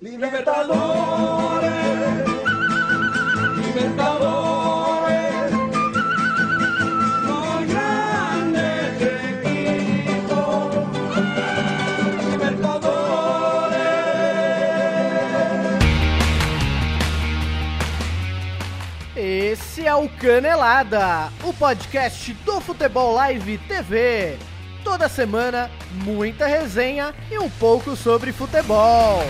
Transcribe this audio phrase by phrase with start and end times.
[0.00, 1.72] Libertadores,
[3.56, 5.50] Libertadores,
[7.26, 10.36] los grandes equipos,
[12.30, 13.08] Libertadores.
[19.16, 24.38] Esse é o Canelada, o podcast do Futebol Live TV.
[24.84, 25.68] Toda semana,
[26.04, 29.24] muita resenha e um pouco sobre futebol.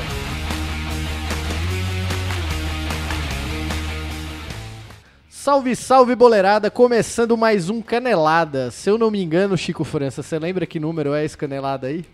[5.49, 8.71] Salve, salve boleirada, começando mais um Canelada.
[8.71, 12.05] Se eu não me engano, Chico França, você lembra que número é esse Canelada aí?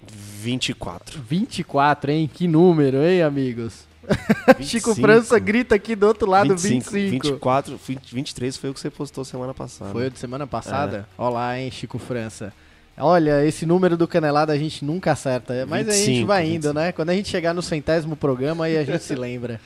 [0.41, 1.21] 24.
[1.21, 2.31] 24, hein?
[2.33, 3.89] Que número, hein, amigos?
[4.63, 4.95] Chico 25.
[4.95, 6.93] França grita aqui do outro lado 25.
[7.11, 9.91] 24, 20, 23 foi o que você postou semana passada.
[9.91, 11.09] Foi o de semana passada?
[11.19, 12.53] Olá, hein, Chico França.
[12.97, 16.69] Olha, esse número do Canelada a gente nunca acerta, mas a gente 25, vai indo,
[16.69, 16.75] 25.
[16.75, 16.93] né?
[16.93, 19.61] Quando a gente chegar no centésimo programa, aí a gente se lembra.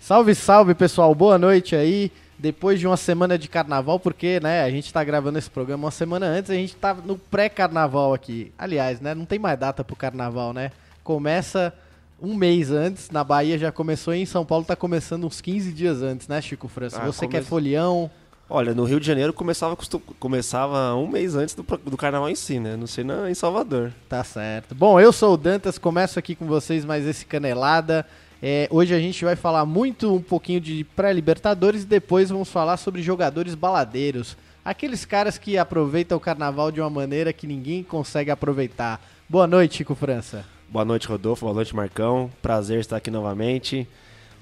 [0.00, 1.14] Salve, salve, pessoal.
[1.14, 2.10] Boa noite aí.
[2.44, 5.90] Depois de uma semana de carnaval, porque, né, a gente tá gravando esse programa uma
[5.90, 8.52] semana antes, a gente tá no pré-carnaval aqui.
[8.58, 10.70] Aliás, né, não tem mais data pro carnaval, né?
[11.02, 11.72] Começa
[12.20, 15.72] um mês antes, na Bahia já começou e em São Paulo tá começando uns 15
[15.72, 17.00] dias antes, né, Chico França?
[17.00, 18.10] Ah, Você que é come- folião,
[18.46, 19.74] Olha, no Rio de Janeiro começava,
[20.20, 22.76] começava um mês antes do, do carnaval em si, né?
[22.76, 23.90] Não sei na, em Salvador.
[24.06, 24.74] Tá certo.
[24.74, 28.04] Bom, eu sou o Dantas, começo aqui com vocês mais esse Canelada.
[28.46, 32.76] É, hoje a gente vai falar muito um pouquinho de pré-libertadores e depois vamos falar
[32.76, 34.36] sobre jogadores baladeiros.
[34.62, 39.00] Aqueles caras que aproveitam o carnaval de uma maneira que ninguém consegue aproveitar.
[39.26, 40.44] Boa noite, Chico França.
[40.68, 41.46] Boa noite, Rodolfo.
[41.46, 42.30] Boa noite, Marcão.
[42.42, 43.88] Prazer estar aqui novamente.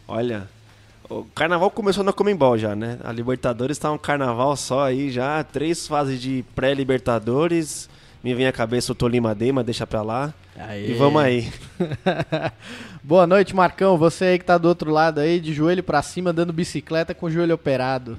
[0.09, 0.49] Olha,
[1.09, 2.99] o carnaval começou na Comembol já, né?
[3.05, 5.45] A Libertadores tá um carnaval só aí já.
[5.45, 7.89] Três fases de pré-Libertadores.
[8.23, 10.33] Me vem à cabeça o Tolima Day, mas deixa pra lá.
[10.87, 11.51] E vamos aí.
[13.03, 13.99] Boa noite, Marcão.
[13.99, 17.27] Você aí que tá do outro lado aí, de joelho pra cima, dando bicicleta com
[17.27, 18.17] o joelho operado.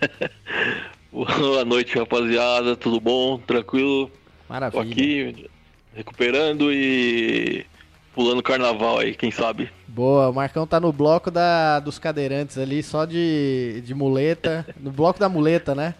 [1.12, 2.74] Boa noite, rapaziada.
[2.74, 3.38] Tudo bom?
[3.38, 4.08] Tranquilo?
[4.08, 4.12] Tô
[4.54, 4.82] Maravilha.
[4.82, 5.50] aqui
[5.94, 7.66] recuperando e
[8.14, 9.68] pulando carnaval aí, quem sabe?
[9.98, 14.64] Boa, o Marcão tá no bloco da, dos cadeirantes ali, só de, de muleta.
[14.78, 15.92] No bloco da muleta, né?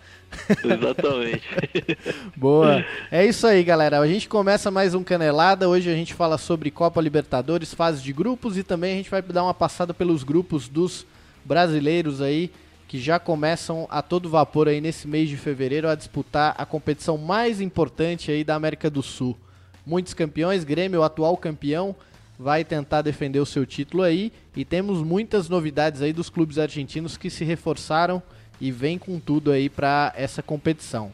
[0.64, 1.42] Exatamente.
[2.36, 2.84] Boa.
[3.10, 3.98] É isso aí, galera.
[3.98, 5.68] A gente começa mais um Canelada.
[5.68, 9.20] Hoje a gente fala sobre Copa Libertadores, fase de grupos e também a gente vai
[9.20, 11.04] dar uma passada pelos grupos dos
[11.44, 12.52] brasileiros aí
[12.86, 17.18] que já começam a todo vapor aí nesse mês de fevereiro a disputar a competição
[17.18, 19.36] mais importante aí da América do Sul.
[19.84, 21.96] Muitos campeões, Grêmio, o atual campeão,
[22.38, 27.16] vai tentar defender o seu título aí e temos muitas novidades aí dos clubes argentinos
[27.16, 28.22] que se reforçaram
[28.60, 31.12] e vem com tudo aí para essa competição.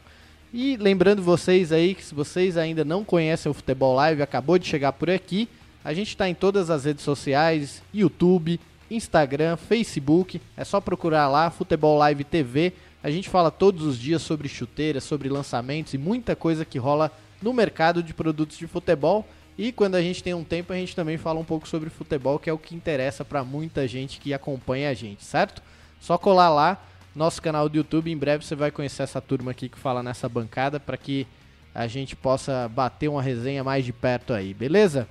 [0.53, 4.67] E lembrando vocês aí que se vocês ainda não conhecem o Futebol Live, acabou de
[4.67, 5.49] chegar por aqui,
[5.83, 8.59] a gente está em todas as redes sociais, YouTube,
[8.89, 12.73] Instagram, Facebook, é só procurar lá Futebol Live TV.
[13.03, 17.11] A gente fala todos os dias sobre chuteiras, sobre lançamentos e muita coisa que rola
[17.41, 19.27] no mercado de produtos de futebol.
[19.57, 22.37] E quando a gente tem um tempo, a gente também fala um pouco sobre futebol,
[22.37, 25.61] que é o que interessa para muita gente que acompanha a gente, certo?
[25.99, 26.81] Só colar lá
[27.15, 28.11] nosso canal do YouTube.
[28.11, 31.25] Em breve você vai conhecer essa turma aqui que fala nessa bancada para que
[31.73, 35.07] a gente possa bater uma resenha mais de perto aí, beleza?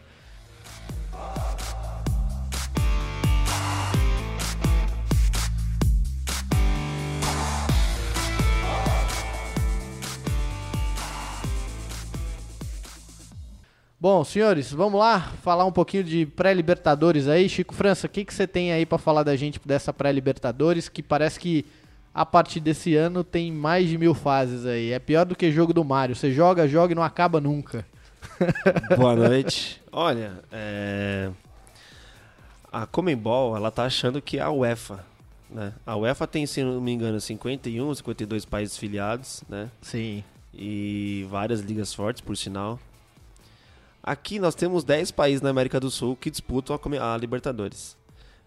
[14.05, 17.49] Bom, senhores, vamos lá falar um pouquinho de pré-libertadores aí.
[17.49, 20.91] Chico França, o que, que você tem aí para falar da gente dessa pré-libertadores?
[20.91, 21.65] Que parece que
[22.13, 24.93] a partir desse ano tem mais de mil fases aí.
[24.93, 26.15] É pior do que jogo do Mario.
[26.15, 27.87] Você joga, joga e não acaba nunca.
[28.95, 29.81] Boa noite.
[29.91, 31.31] Olha, é...
[32.71, 35.03] a Comembol, ela tá achando que é a UEFA,
[35.49, 35.73] né?
[35.87, 39.71] A UEFA tem, se não me engano, 51, 52 países filiados, né?
[39.81, 40.23] Sim.
[40.53, 42.79] E várias ligas fortes, por sinal.
[44.07, 47.97] Aqui nós temos 10 países na América do Sul que disputam a, Libertadores.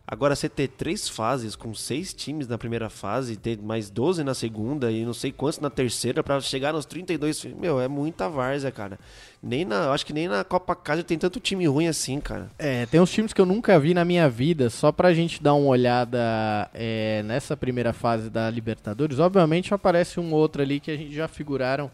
[0.07, 4.35] Agora, você ter três fases com seis times na primeira fase, ter mais 12 na
[4.35, 8.71] segunda e não sei quantos na terceira pra chegar nos 32, meu, é muita várzea,
[8.71, 8.99] cara.
[9.41, 12.51] Nem na, acho que nem na Copa Casa tem tanto time ruim assim, cara.
[12.59, 15.55] É, tem uns times que eu nunca vi na minha vida, só pra gente dar
[15.55, 19.17] uma olhada é, nessa primeira fase da Libertadores.
[19.17, 21.91] Obviamente aparece um outro ali que a gente já figuraram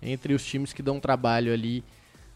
[0.00, 1.84] entre os times que dão trabalho ali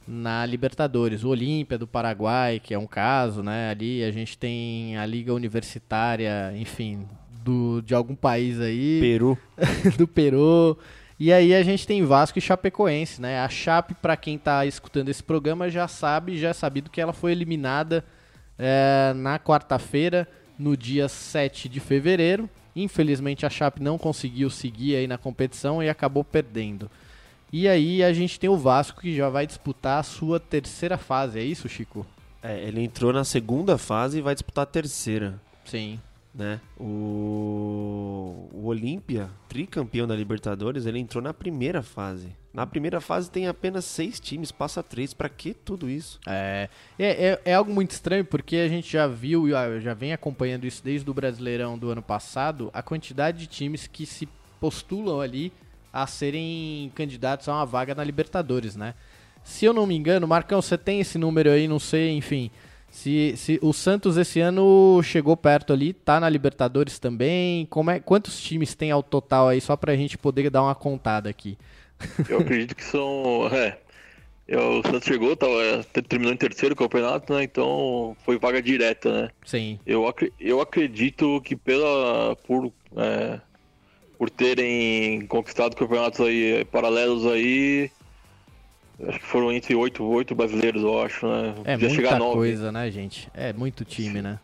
[0.07, 1.25] na Libertadores.
[1.25, 3.71] O Olímpia do Paraguai, que é um caso, né?
[3.71, 7.07] Ali a gente tem a Liga Universitária, enfim,
[7.43, 9.39] do, de algum país aí Peru.
[9.97, 10.79] do Peru.
[11.19, 13.41] E aí a gente tem Vasco e Chapecoense, né?
[13.41, 17.13] A Chape, pra quem tá escutando esse programa, já sabe, já é sabido que ela
[17.13, 18.05] foi eliminada
[18.59, 22.49] é, na quarta-feira, no dia 7 de fevereiro.
[22.75, 26.91] Infelizmente a Chape não conseguiu seguir aí na competição e acabou perdendo.
[27.53, 31.39] E aí a gente tem o Vasco que já vai disputar a sua terceira fase,
[31.39, 32.07] é isso, Chico?
[32.43, 35.41] É, ele entrou na segunda fase e vai disputar a terceira.
[35.65, 36.01] Sim.
[36.35, 36.61] Né?
[36.79, 42.29] O, o Olímpia, tricampeão da Libertadores, ele entrou na primeira fase.
[42.53, 45.15] Na primeira fase tem apenas seis times, passa três.
[45.15, 46.21] Pra que tudo isso?
[46.27, 50.13] É, é, é, é algo muito estranho porque a gente já viu e já vem
[50.13, 54.29] acompanhando isso desde o Brasileirão do ano passado, a quantidade de times que se
[54.61, 55.53] postulam ali
[56.03, 58.95] a serem candidatos a uma vaga na Libertadores, né?
[59.43, 62.51] Se eu não me engano, Marcão, você tem esse número aí, não sei, enfim.
[62.91, 67.67] Se, se o Santos esse ano chegou perto ali, tá na Libertadores também.
[67.67, 71.29] Como é, quantos times tem ao total aí, só pra gente poder dar uma contada
[71.31, 71.57] aqui?
[72.29, 73.49] Eu acredito que são.
[73.53, 73.79] É,
[74.49, 75.53] é, o Santos chegou, tava,
[76.09, 77.43] terminou em terceiro campeonato, né?
[77.43, 79.29] Então foi vaga direta, né?
[79.45, 79.79] Sim.
[79.87, 82.35] Eu, ac- eu acredito que pela.
[82.47, 83.41] Por, é,
[84.19, 87.91] por terem conquistado campeonatos aí paralelos aí.
[89.07, 91.55] Acho que foram entre oito, oito brasileiros, eu acho, né?
[91.65, 93.29] É Podia muita coisa, né, gente?
[93.35, 94.39] É muito time, né?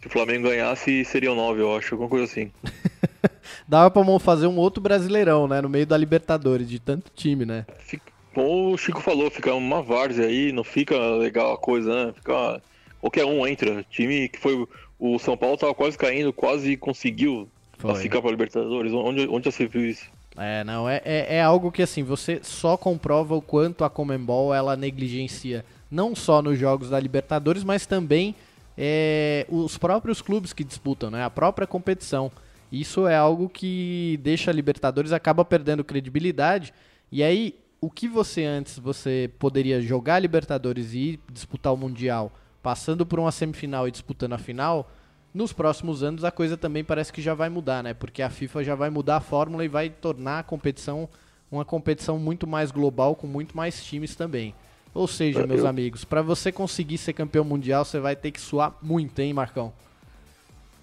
[0.00, 2.52] Se o Flamengo ganhasse, seriam nove, eu acho, alguma coisa assim.
[3.66, 5.60] Dava pra fazer um outro brasileirão, né?
[5.60, 7.66] No meio da Libertadores, de tanto time, né?
[7.80, 12.12] Fica- como o Chico falou, fica uma várzea aí, não fica legal a coisa, né?
[12.14, 12.62] Fica.
[13.00, 13.84] Qualquer um entra.
[13.90, 14.66] Time que foi.
[14.98, 17.48] O São Paulo tava quase caindo, quase conseguiu.
[17.80, 18.92] Classificar para Libertadores.
[18.92, 20.10] Onde, onde já se viu isso?
[20.36, 24.54] É, não, é, é, é algo que assim, você só comprova o quanto a Comembol
[24.54, 28.34] ela negligencia não só nos jogos da Libertadores, mas também
[28.78, 31.24] é, os próprios clubes que disputam, né?
[31.24, 32.30] A própria competição.
[32.70, 36.72] Isso é algo que deixa a Libertadores acaba perdendo credibilidade.
[37.10, 41.76] E aí, o que você antes você poderia jogar a Libertadores e ir disputar o
[41.76, 44.88] Mundial, passando por uma semifinal e disputando a final,
[45.32, 47.94] nos próximos anos a coisa também parece que já vai mudar, né?
[47.94, 51.08] Porque a FIFA já vai mudar a fórmula e vai tornar a competição
[51.50, 54.54] uma competição muito mais global com muito mais times também.
[54.94, 58.30] Ou seja, Eu- meus eu- amigos, para você conseguir ser campeão mundial, você vai ter
[58.30, 59.72] que suar muito, hein, Marcão?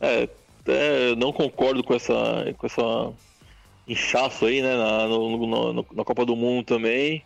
[0.02, 0.28] É,
[0.62, 2.14] até não concordo com essa,
[2.58, 3.14] com essa
[3.88, 7.24] inchaço aí, né, na, no- no- na Copa do Mundo também,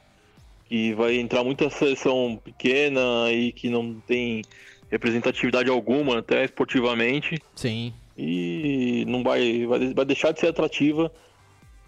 [0.69, 4.43] que vai entrar muita seleção pequena e que não tem
[4.91, 7.93] representatividade alguma, até esportivamente, Sim.
[8.17, 11.11] e não vai, vai, vai deixar de ser atrativa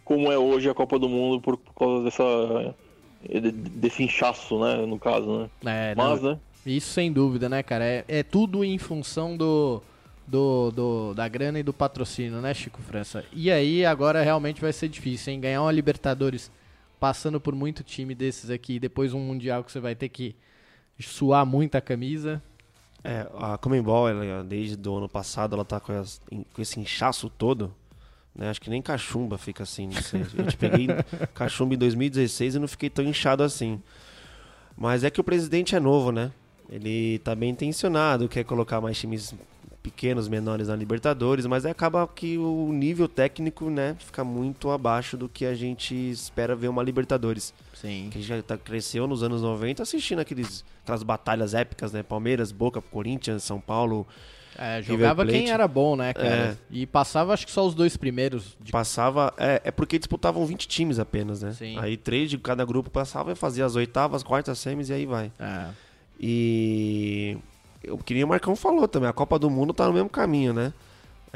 [0.05, 2.75] como é hoje a Copa do Mundo por, por causa dessa
[3.75, 5.49] desse inchaço, né, no caso, né.
[5.65, 7.85] É, não, Mas, né, Isso sem dúvida, né, cara?
[7.85, 9.81] É, é tudo em função do,
[10.27, 13.23] do, do- da grana e do patrocínio, né, Chico França?
[13.31, 15.39] E aí agora realmente vai ser difícil, hein?
[15.39, 16.51] Ganhar uma Libertadores
[16.99, 20.35] passando por muito time desses aqui, depois um Mundial que você vai ter que
[20.99, 22.41] suar muita camisa.
[23.03, 26.21] É, a Comembol, ela, desde o ano passado, ela tá com, as-
[26.53, 27.73] com esse inchaço todo.
[28.33, 28.49] Né?
[28.49, 30.25] Acho que nem cachumba fica assim, não sei.
[30.37, 30.87] Eu te peguei
[31.35, 33.81] cachumba em 2016 e não fiquei tão inchado assim.
[34.77, 36.31] Mas é que o presidente é novo, né?
[36.69, 39.35] Ele tá bem intencionado, quer colocar mais times
[39.83, 45.17] pequenos, menores na Libertadores, mas aí acaba que o nível técnico, né, fica muito abaixo
[45.17, 47.53] do que a gente espera ver uma Libertadores.
[47.73, 48.07] Sim.
[48.09, 52.01] Que a gente já tá, cresceu nos anos 90 assistindo aqueles, aquelas batalhas épicas, né?
[52.01, 54.07] Palmeiras, Boca, Corinthians, São Paulo.
[54.57, 56.27] É, jogava quem era bom, né, cara?
[56.29, 56.55] É.
[56.71, 58.55] E passava acho que só os dois primeiros.
[58.61, 59.33] de- Passava.
[59.37, 61.51] É, é porque disputavam 20 times apenas, né?
[61.53, 61.77] Sim.
[61.79, 65.31] Aí três de cada grupo passava e fazia as oitavas, quartas, semis e aí vai.
[65.39, 65.65] É.
[66.19, 67.37] E.
[67.83, 70.73] Eu queria o Marcão falou também, a Copa do Mundo tá no mesmo caminho, né?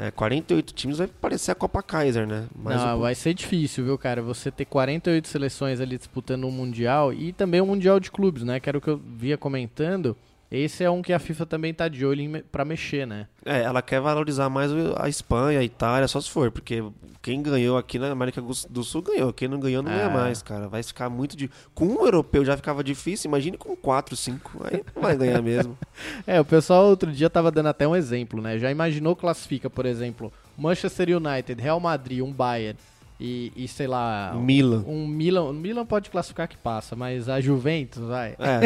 [0.00, 2.46] É, 48 times vai parecer a Copa Kaiser, né?
[2.54, 4.22] Mas Não, o- vai ser difícil, viu, cara?
[4.22, 8.60] Você ter 48 seleções ali disputando um Mundial e também um Mundial de clubes, né?
[8.60, 10.16] Que era o que eu via comentando.
[10.50, 13.26] Esse é um que a FIFA também tá de olho pra mexer, né?
[13.44, 16.82] É, ela quer valorizar mais a Espanha, a Itália, só se for, porque
[17.20, 20.08] quem ganhou aqui na América do Sul ganhou, quem não ganhou não ganha É.
[20.14, 20.66] mais, cara.
[20.66, 21.50] Vai ficar muito de.
[21.74, 24.50] Com um europeu já ficava difícil, imagine com quatro, cinco.
[24.64, 25.76] Aí não vai ganhar mesmo.
[26.26, 28.58] É, o pessoal outro dia tava dando até um exemplo, né?
[28.58, 32.78] Já imaginou classifica, por exemplo, Manchester United, Real Madrid, um Bayern
[33.20, 34.84] e, e sei lá, um, Milan.
[34.86, 35.42] um Milan.
[35.44, 38.36] O Milan pode classificar que passa, mas a Juventus, vai.
[38.38, 38.60] É.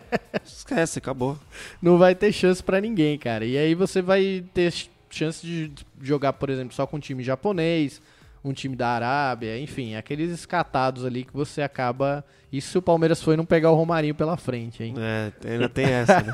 [0.44, 1.36] Esquece, acabou.
[1.82, 3.44] não vai ter chance pra ninguém, cara.
[3.44, 7.22] E aí você vai ter ch- chance de jogar, por exemplo, só com um time
[7.22, 8.00] japonês,
[8.44, 12.24] um time da Arábia, enfim, aqueles escatados ali que você acaba.
[12.50, 14.94] Isso se o Palmeiras foi não pegar o Romarinho pela frente, hein?
[14.96, 16.32] É, ainda tem essa, né?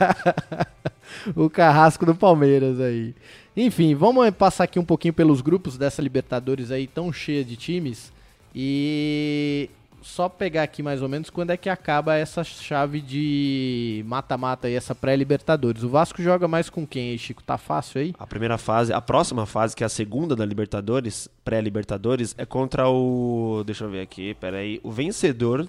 [1.34, 3.14] o carrasco do Palmeiras aí.
[3.56, 8.12] Enfim, vamos passar aqui um pouquinho pelos grupos dessa Libertadores aí tão cheia de times.
[8.54, 9.70] E
[10.04, 14.74] só pegar aqui mais ou menos quando é que acaba essa chave de mata-mata e
[14.74, 15.82] essa pré-Libertadores.
[15.82, 17.42] O Vasco joga mais com quem aí, Chico?
[17.42, 18.14] Tá fácil aí?
[18.18, 22.88] A primeira fase, a próxima fase, que é a segunda da Libertadores, pré-Libertadores, é contra
[22.88, 23.62] o.
[23.64, 24.78] Deixa eu ver aqui, peraí.
[24.82, 25.68] O vencedor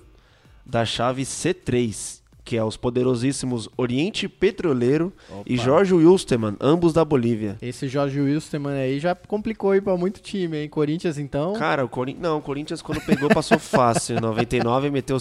[0.66, 5.12] da chave C3, que é os poderosíssimos Oriente Petroleiro
[5.48, 5.64] e Opa.
[5.64, 7.58] Jorge Wilstermann, ambos da Bolívia.
[7.60, 10.70] Esse Jorge Wilstermann aí já complicou aí pra muito time, hein?
[10.70, 11.54] Corinthians, então.
[11.54, 12.22] Cara, o Corinthians.
[12.22, 14.18] Não, o Corinthians quando pegou passou fácil.
[14.18, 15.18] Em 99 meteu.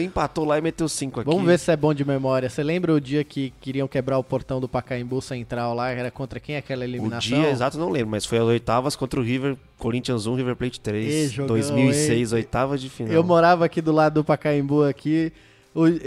[0.00, 1.30] Empatou lá e meteu 5 aqui.
[1.30, 2.48] Vamos ver se é bom de memória.
[2.48, 5.90] Você lembra o dia que queriam quebrar o portão do Pacaembu Central lá?
[5.90, 7.20] Era contra quem aquela O eliminação?
[7.20, 10.78] dia exato não lembro, mas foi as oitavas contra o River, Corinthians 1, River Plate
[10.80, 11.12] 3.
[11.12, 13.12] Ê, jogão, 2006, oitavas de final.
[13.12, 15.32] Eu morava aqui do lado do Pacaembu aqui.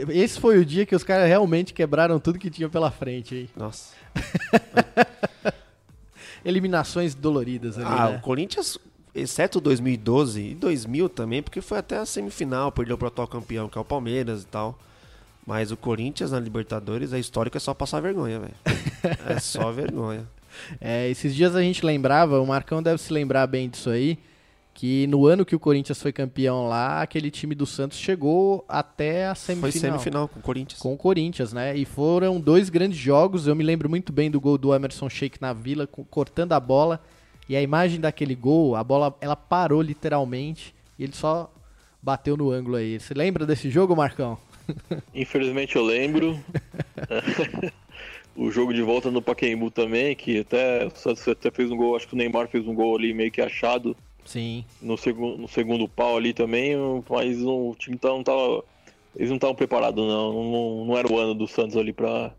[0.10, 3.50] Esse foi o dia que os caras realmente quebraram tudo que tinha pela frente aí.
[3.56, 3.94] Nossa.
[6.44, 8.18] Eliminações doloridas ali, Ah, né?
[8.18, 8.78] o Corinthians,
[9.14, 13.78] exceto 2012 e 2000 também, porque foi até a semifinal, perdeu pro atual campeão, que
[13.78, 14.80] é o Palmeiras e tal.
[15.46, 18.54] Mas o Corinthians na Libertadores, a histórica é só passar vergonha, velho.
[19.28, 20.26] É só vergonha.
[20.82, 24.18] É, esses dias a gente lembrava, o Marcão deve se lembrar bem disso aí,
[24.80, 29.26] que no ano que o Corinthians foi campeão lá, aquele time do Santos chegou até
[29.26, 29.72] a semifinal.
[29.72, 30.80] Foi semifinal com o Corinthians.
[30.80, 31.76] Com o Corinthians, né?
[31.76, 33.46] E foram dois grandes jogos.
[33.46, 36.62] Eu me lembro muito bem do gol do Emerson Sheik na Vila, co- cortando a
[36.62, 37.02] bola.
[37.50, 40.74] E a imagem daquele gol, a bola ela parou literalmente.
[40.98, 41.54] E ele só
[42.02, 43.02] bateu no ângulo aí.
[43.02, 44.38] Você lembra desse jogo, Marcão?
[45.14, 46.40] Infelizmente eu lembro.
[48.34, 51.98] o jogo de volta no Pacaembu também, que até o Santos até fez um gol,
[51.98, 53.94] acho que o Neymar fez um gol ali meio que achado
[54.30, 54.64] Sim.
[54.80, 56.76] no, segu no segundo pau ali também,
[57.10, 58.64] mas o time tá- não tava.
[59.16, 60.34] Eles não estavam preparados, não.
[60.52, 60.86] não.
[60.86, 62.32] Não era o ano do Santos ali pra,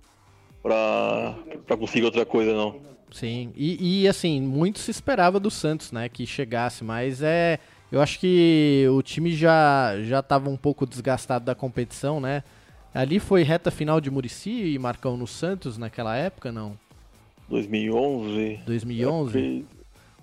[0.63, 2.77] pra, pra conseguir outra coisa, não.
[3.11, 7.59] Sim, e, e, assim, muito se esperava do Santos, né, que chegasse, mas é,
[7.91, 12.45] eu acho que o time já já estava um pouco desgastado da competição, né?
[12.95, 16.79] Ali foi reta final de Murici e Marcão no Santos naquela época, não?
[17.49, 18.61] 2011.
[18.65, 19.67] 2011?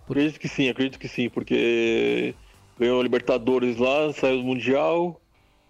[0.09, 2.33] Acredito, que sim, acredito que sim, porque
[2.79, 5.19] ganhou a Libertadores lá, saiu do Mundial.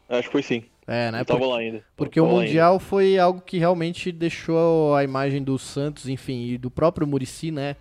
[0.08, 0.64] Acho que foi sim.
[0.86, 1.22] É, né?
[1.22, 1.84] Eu tava Por- lá ainda.
[1.96, 2.46] Porque o Tava ainda.
[2.46, 7.52] Mundial foi algo que realmente deixou a imagem do Santos, enfim, e do próprio Murici,
[7.52, 7.76] né?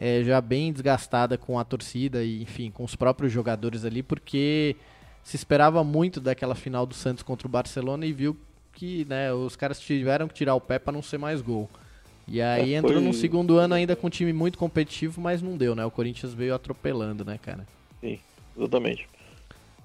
[0.00, 4.74] é, já bem desgastada com a torcida e, enfim, com os próprios jogadores ali, porque
[5.22, 8.34] se esperava muito daquela final do Santos contra o Barcelona e viu
[8.72, 11.68] que né, os caras tiveram que tirar o pé para não ser mais gol.
[12.28, 15.42] E aí É, entrou foi- no segundo ano ainda com um time muito competitivo, mas
[15.42, 15.84] não deu, né?
[15.84, 17.66] O Corinthians veio atropelando, né, cara?
[18.56, 19.08] Exatamente.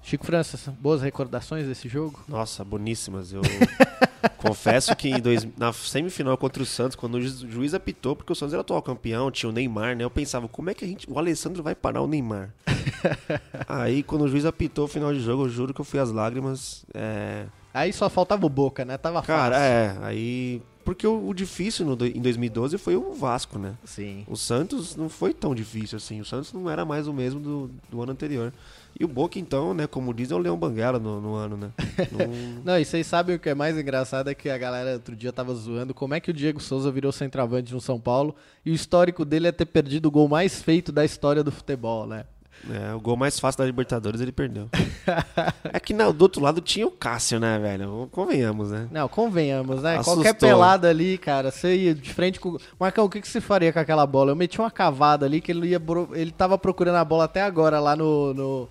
[0.02, 2.22] Chico França, boas recordações desse jogo?
[2.28, 3.32] Nossa, boníssimas.
[3.32, 3.42] Eu
[4.38, 8.32] confesso que em dois- na semifinal contra o Santos, quando o ju- juiz apitou, porque
[8.32, 10.04] o Santos era atual campeão, tinha o Neymar, né?
[10.04, 12.50] Eu pensava, como é que a gente, o Alessandro vai parar o Neymar?
[13.68, 16.10] Aí, quando o juiz apitou o final de jogo, eu juro que eu fui às
[16.12, 16.84] lágrimas.
[16.94, 17.46] É...
[17.74, 18.96] Aí só faltava o Boca, né?
[18.96, 19.64] Tava Cara, fácil.
[19.66, 19.98] é.
[20.06, 20.62] Aí.
[20.86, 23.74] Porque o, o difícil no em 2012 foi o Vasco, né?
[23.84, 24.24] Sim.
[24.28, 26.20] O Santos não foi tão difícil assim.
[26.20, 28.52] O Santos não era mais o mesmo do, do ano anterior.
[28.98, 29.88] E o Boca, então, né?
[29.88, 31.70] Como diz, é o Leão Banguela no, no ano, né?
[32.12, 35.16] Não- Não, e vocês sabem o que é mais engraçado é que a galera outro
[35.16, 38.70] dia tava zoando como é que o Diego Souza virou centroavante no São Paulo e
[38.70, 42.24] o histórico dele é ter perdido o gol mais feito da história do futebol, né?
[42.68, 44.68] É, o gol mais fácil da Libertadores ele perdeu.
[45.72, 48.08] é que na- do outro lado tinha o Cássio, né, velho?
[48.10, 48.88] Convenhamos, né?
[48.90, 49.94] Não, convenhamos, né?
[49.96, 50.14] Assustou.
[50.16, 52.56] Qualquer pelada ali, cara, você ia de frente com.
[52.78, 54.32] Marcão, o que, que você faria com aquela bola?
[54.32, 55.78] Eu meti uma cavada ali que ele ia.
[55.78, 58.34] bro- Ele tava procurando a bola até agora lá no.
[58.34, 58.68] no...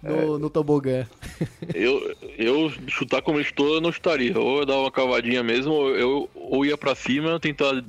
[0.00, 1.04] No, no tobogã.
[1.74, 4.38] Eu, eu chutar como eu estou, eu não chutaria.
[4.38, 7.82] Ou eu dar uma cavadinha mesmo, ou eu ou ia pra cima, tentar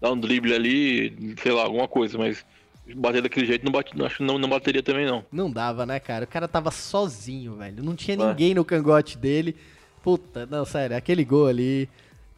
[0.00, 2.46] dar um drible ali, sei lá, alguma coisa, mas
[2.94, 5.24] bater daquele jeito não, bate, acho que não, não bateria também não.
[5.30, 6.24] Não dava, né, cara?
[6.24, 7.82] O cara tava sozinho, velho.
[7.82, 8.28] Não tinha Ué.
[8.28, 9.56] ninguém no cangote dele.
[10.02, 11.88] Puta, não, sério, aquele gol ali.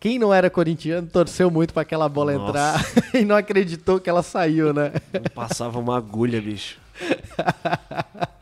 [0.01, 2.49] Quem não era corintiano torceu muito pra aquela bola Nossa.
[2.49, 4.93] entrar e não acreditou que ela saiu, né?
[5.13, 6.79] Não passava uma agulha, bicho.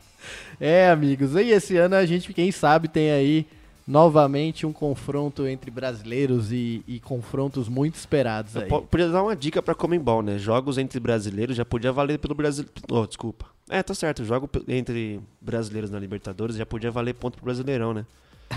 [0.63, 1.33] É, amigos.
[1.35, 3.47] E esse ano a gente, quem sabe, tem aí
[3.91, 8.67] novamente um confronto entre brasileiros e, e confrontos muito esperados Eu aí.
[8.69, 10.37] po- podia dar uma dica pra Comembol, né?
[10.39, 12.65] Jogos entre brasileiros já podia valer pelo Brasil.
[12.89, 13.45] Oh, desculpa.
[13.69, 14.23] É, tá certo.
[14.23, 18.05] Jogo entre brasileiros na Libertadores já podia valer ponto pro Brasileirão, né?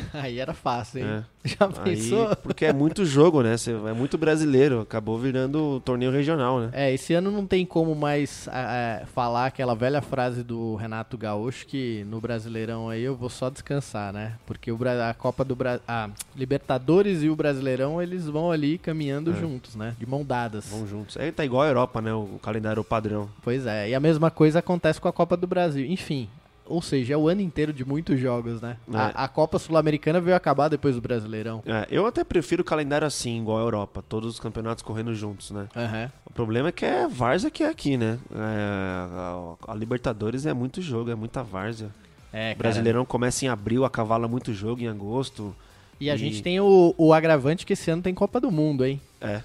[0.14, 1.06] Aí era fácil, hein?
[1.06, 1.34] É.
[1.48, 2.34] Já Aí, pensou?
[2.36, 3.54] porque é muito jogo, né?
[3.88, 4.80] É muito brasileiro.
[4.80, 6.70] Acabou virando torneio regional, né?
[6.72, 11.66] É, esse ano não tem como mais ah, falar aquela velha frase do Renato Gaúcho
[11.66, 14.34] que no Brasileirão aí eu vou só descansar, né?
[14.46, 19.30] Porque o, a Copa do Brasil, a Libertadores e o Brasileirão eles vão ali caminhando
[19.30, 19.34] É.
[19.34, 19.94] juntos, né?
[19.98, 20.68] De mão dadas.
[20.70, 21.16] Vão juntos.
[21.16, 22.12] É, tá igual a Europa, né?
[22.14, 23.28] O calendário padrão.
[23.42, 25.84] Pois é, e a mesma coisa acontece com a Copa do Brasil.
[25.86, 26.28] Enfim,
[26.66, 28.76] Ou seja, é o ano inteiro de muitos jogos, né?
[28.92, 28.96] É.
[28.96, 31.62] A, a Copa Sul-Americana veio acabar depois do Brasileirão.
[31.66, 35.50] É, eu até prefiro o calendário assim, igual a Europa, todos os campeonatos correndo juntos,
[35.50, 35.66] né?
[35.76, 36.10] Aham.
[36.24, 38.18] O problema é que é várzea que é aqui, né?
[38.34, 41.88] É, a, a Libertadores é muito jogo, é muita várzea.
[42.32, 42.58] É, O cara.
[42.58, 45.54] Brasileirão começa em abril, acavala muito jogo em agosto.
[46.00, 48.84] E a E- gente tem o, o agravante que esse ano tem Copa do Mundo,
[48.84, 49.00] hein?
[49.20, 49.42] É.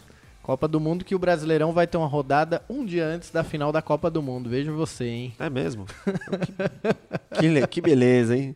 [0.50, 3.72] Copa do Mundo que o Brasileirão vai ter uma rodada um dia antes da final
[3.72, 4.50] da Copa do Mundo.
[4.50, 5.34] Veja você, hein?
[5.38, 5.86] É mesmo?
[7.32, 8.56] que, que le- que beleza, hein?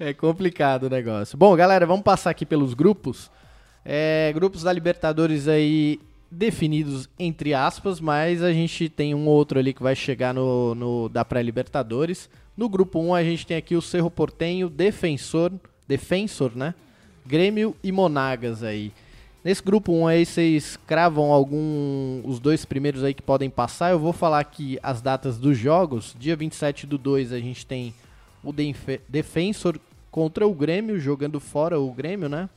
[0.00, 1.38] É complicado o negócio.
[1.38, 3.30] Bom, galera, vamos passar aqui pelos grupos.
[3.84, 9.72] É, grupos da Libertadores aí definidos entre aspas, mas a gente tem um outro ali
[9.72, 12.28] que vai chegar no, no da pré-Libertadores.
[12.56, 15.52] No grupo 1 a gente tem aqui o Cerro Portenho, Defensor,
[15.86, 16.74] Defensor, né?
[17.24, 18.90] Grêmio e Monagas aí.
[19.44, 23.90] Nesse grupo 1 aí vocês cravam algum os dois primeiros aí que podem passar.
[23.90, 26.14] Eu vou falar aqui as datas dos jogos.
[26.16, 27.92] Dia 27 do 2 a gente tem
[28.44, 28.54] o
[29.08, 29.80] Defensor
[30.12, 32.48] contra o Grêmio, jogando fora o Grêmio, né?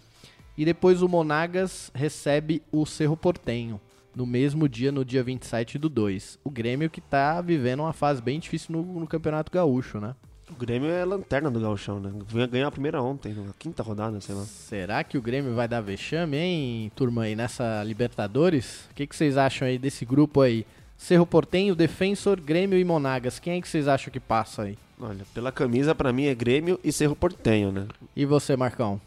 [0.55, 3.81] E depois o Monagas recebe o Cerro Portenho.
[4.15, 6.37] No mesmo dia, no dia 27 do 2.
[6.43, 10.15] O Grêmio que tá vivendo uma fase bem difícil no, no Campeonato Gaúcho, né?
[10.49, 12.11] O Grêmio é lanterna do Gauchão, né?
[12.49, 14.43] Ganhou- a primeira ontem, na quinta rodada, sei lá.
[14.43, 18.85] Será que o Grêmio vai dar vexame, hein, turma, aí nessa Libertadores?
[18.91, 20.65] O que, que vocês acham aí desse grupo aí?
[20.97, 23.39] Cerro Portenho, Defensor, Grêmio e Monagas.
[23.39, 24.77] Quem é que vocês acham que passa aí?
[24.99, 27.87] Olha, pela camisa, pra mim é Grêmio e Cerro Portenho, né?
[28.15, 29.01] E você, Marcão?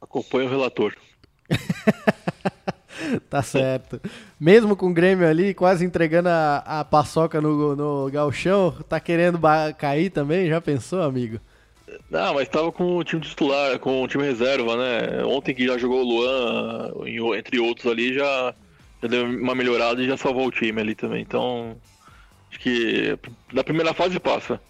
[0.00, 0.94] Acompanha o relator.
[3.30, 4.00] Tá certo.
[4.38, 9.38] Mesmo com o Grêmio ali, quase entregando a, a paçoca no, no galchão, tá querendo
[9.78, 10.48] cair também?
[10.48, 11.40] Já pensou, amigo?
[12.10, 15.24] Não, mas tava com o time titular, com o time reserva, né?
[15.24, 16.92] Ontem que já jogou o Luan,
[17.36, 18.54] entre outros ali, já,
[19.02, 21.22] já deu uma melhorada e já salvou o time ali também.
[21.22, 21.76] Então,
[22.50, 23.18] acho que
[23.52, 24.60] da primeira fase passa.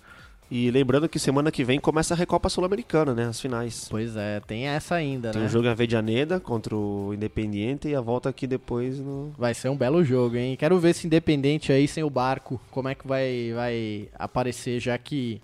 [0.50, 3.25] E lembrando que semana que vem começa a Recopa Sul-Americana, né?
[3.26, 3.88] As finais.
[3.91, 5.47] Pois é, tem essa ainda, Tem né?
[5.47, 9.33] um jogo em Avedianeda contra o Independiente e a volta aqui depois no...
[9.37, 10.57] Vai ser um belo jogo, hein?
[10.57, 14.97] Quero ver se Independente aí sem o barco, como é que vai, vai aparecer, já
[14.97, 15.41] que,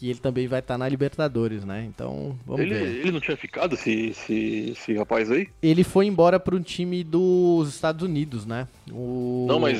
[0.00, 1.84] que ele também vai estar na Libertadores, né?
[1.86, 3.00] Então, vamos Ele, ver.
[3.00, 5.46] ele não tinha ficado, esse, esse, esse rapaz aí?
[5.62, 8.66] Ele foi embora para um time dos Estados Unidos, né?
[8.90, 9.44] O...
[9.46, 9.78] Não, mas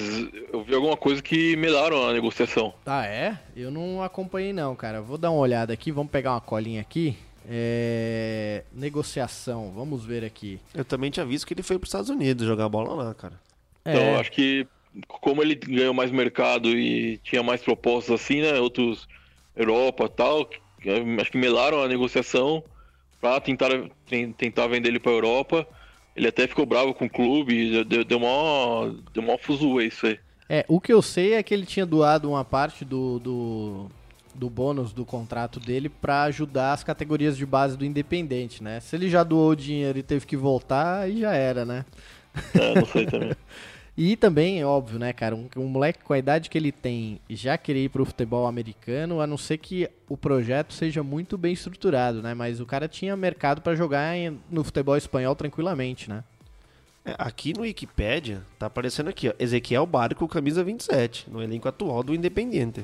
[0.53, 2.75] eu vi alguma coisa que melhoraram a negociação.
[2.85, 3.39] Ah, é?
[3.57, 5.01] Eu não acompanhei não, cara.
[5.01, 7.17] Vou dar uma olhada aqui, vamos pegar uma colinha aqui.
[7.49, 8.63] É...
[8.75, 10.61] Negociação, vamos ver aqui.
[10.75, 13.41] Eu também tinha visto que ele foi para os Estados Unidos jogar bola lá, cara.
[13.87, 14.67] Então, É, eu acho que
[15.09, 18.59] como ele ganhou mais mercado e tinha mais propostas assim, né?
[18.61, 19.09] Outros
[19.57, 20.51] Europa e tal,
[21.21, 22.63] acho que melaram a negociação
[23.21, 23.71] pra tentar,
[24.07, 25.67] ten- tentar vender ele pra Europa.
[26.17, 30.19] Ele até ficou bravo com o clube, deu, deu mó, deu mó fuzuê isso aí.
[30.49, 33.91] é, o que eu sei é que ele tinha doado uma parte do, do,
[34.35, 38.81] do bônus do contrato dele pra ajudar as categorias de base do Independente, né?
[38.81, 41.85] Se ele já doou o dinheiro e teve que voltar, aí já era, né?
[42.55, 43.35] É, não sei também.
[44.03, 47.21] E também, é óbvio, né, cara, um, um moleque com a idade que ele tem
[47.29, 51.53] já querer ir pro futebol americano, a não ser que o projeto seja muito bem
[51.53, 52.33] estruturado, né?
[52.33, 56.25] Mas o cara tinha mercado pra jogar em- no futebol espanhol tranquilamente, né?
[57.05, 62.03] É, aqui no Wikipedia tá aparecendo aqui, ó, Ezequiel Barco, camisa 27, no elenco atual
[62.03, 62.83] do Independiente.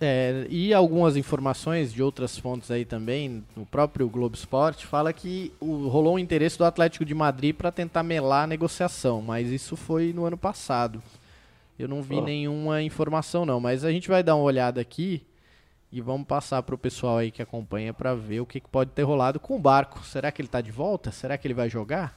[0.00, 5.52] É, e algumas informações de outras fontes aí também, o próprio Globo Esporte fala que
[5.58, 9.76] o- rolou um interesse do Atlético de Madrid para tentar melar a negociação, mas isso
[9.76, 11.02] foi no ano passado.
[11.76, 12.22] Eu não vi Ah.
[12.22, 15.20] nenhuma informação não, mas a gente vai dar uma olhada aqui
[15.90, 19.02] e vamos passar pro pessoal aí que acompanha para ver o que, que pode ter
[19.02, 20.04] rolado com o Barco.
[20.04, 21.10] Será que ele tá de volta?
[21.10, 22.16] Será que ele vai jogar?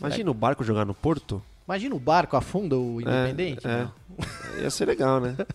[0.00, 1.42] Imagina o Barco jogar no Porto.
[1.68, 3.66] Imagina o Barco afunda o Independente?
[3.66, 3.88] É,
[4.58, 4.62] é.
[4.62, 5.36] Ia ser legal, né?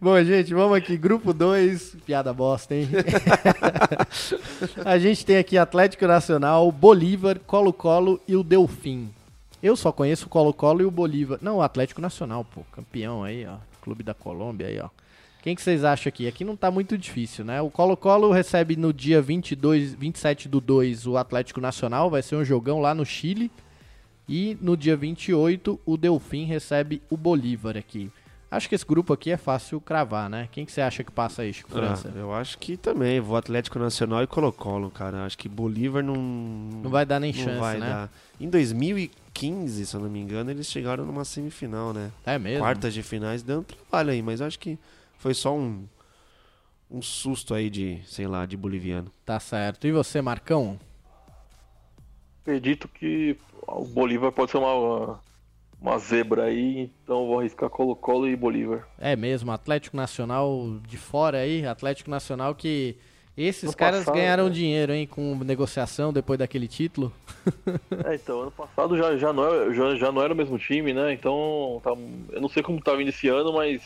[0.00, 0.96] Bom, gente, vamos aqui.
[0.96, 2.88] Grupo 2, piada bosta, hein?
[4.84, 9.10] a gente tem aqui Atlético Nacional, Bolívar, Colo-Colo e o Delfim.
[9.60, 11.40] Eu só conheço o Colo-Colo e o Bolívar.
[11.42, 12.62] Não, o Atlético Nacional, pô.
[12.70, 13.56] Campeão aí, ó.
[13.82, 14.88] Clube da Colômbia aí, ó.
[15.42, 16.28] Quem que vocês acham aqui?
[16.28, 17.60] Aqui não tá muito difícil, né?
[17.60, 22.08] O Colo-Colo recebe no dia 22, 27 do 2 o Atlético Nacional.
[22.08, 23.50] Vai ser um jogão lá no Chile.
[24.28, 28.12] E no dia 28 o Delfim recebe o Bolívar aqui.
[28.50, 30.48] Acho que esse grupo aqui é fácil cravar, né?
[30.50, 32.10] Quem que você acha que passa aí, Chico França?
[32.14, 33.20] Ah, eu acho que também.
[33.20, 35.26] Vou Atlético Nacional e Colo-Colo, cara.
[35.26, 36.14] Acho que Bolívar não.
[36.16, 37.86] Não vai dar nem não chance, vai né?
[37.86, 38.10] dar.
[38.40, 42.10] Em 2015, se eu não me engano, eles chegaram numa semifinal, né?
[42.24, 42.60] É mesmo?
[42.60, 44.78] Quartas de finais, dando trabalho aí, mas acho que
[45.18, 45.84] foi só um.
[46.90, 49.12] Um susto aí de, sei lá, de boliviano.
[49.26, 49.86] Tá certo.
[49.86, 50.80] E você, Marcão?
[52.40, 55.20] Acredito que o Bolívar pode ser uma,
[55.80, 58.86] uma zebra aí, então vou arriscar Colo-Colo e Bolívar.
[58.98, 62.96] É mesmo, Atlético Nacional de fora aí, Atlético Nacional que
[63.36, 64.50] esses caras passado, ganharam né?
[64.50, 67.12] dinheiro, hein, com negociação depois daquele título.
[68.04, 70.92] É, então, ano passado já, já, não, era- já, já não era o mesmo time,
[70.92, 71.12] né?
[71.12, 71.90] Então, tá,
[72.32, 73.82] eu não sei como tá vindo esse ano, mas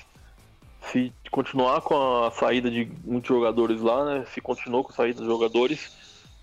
[0.83, 4.24] se continuar com a saída de muitos jogadores lá, né?
[4.33, 5.90] Se continuou com a saída dos jogadores,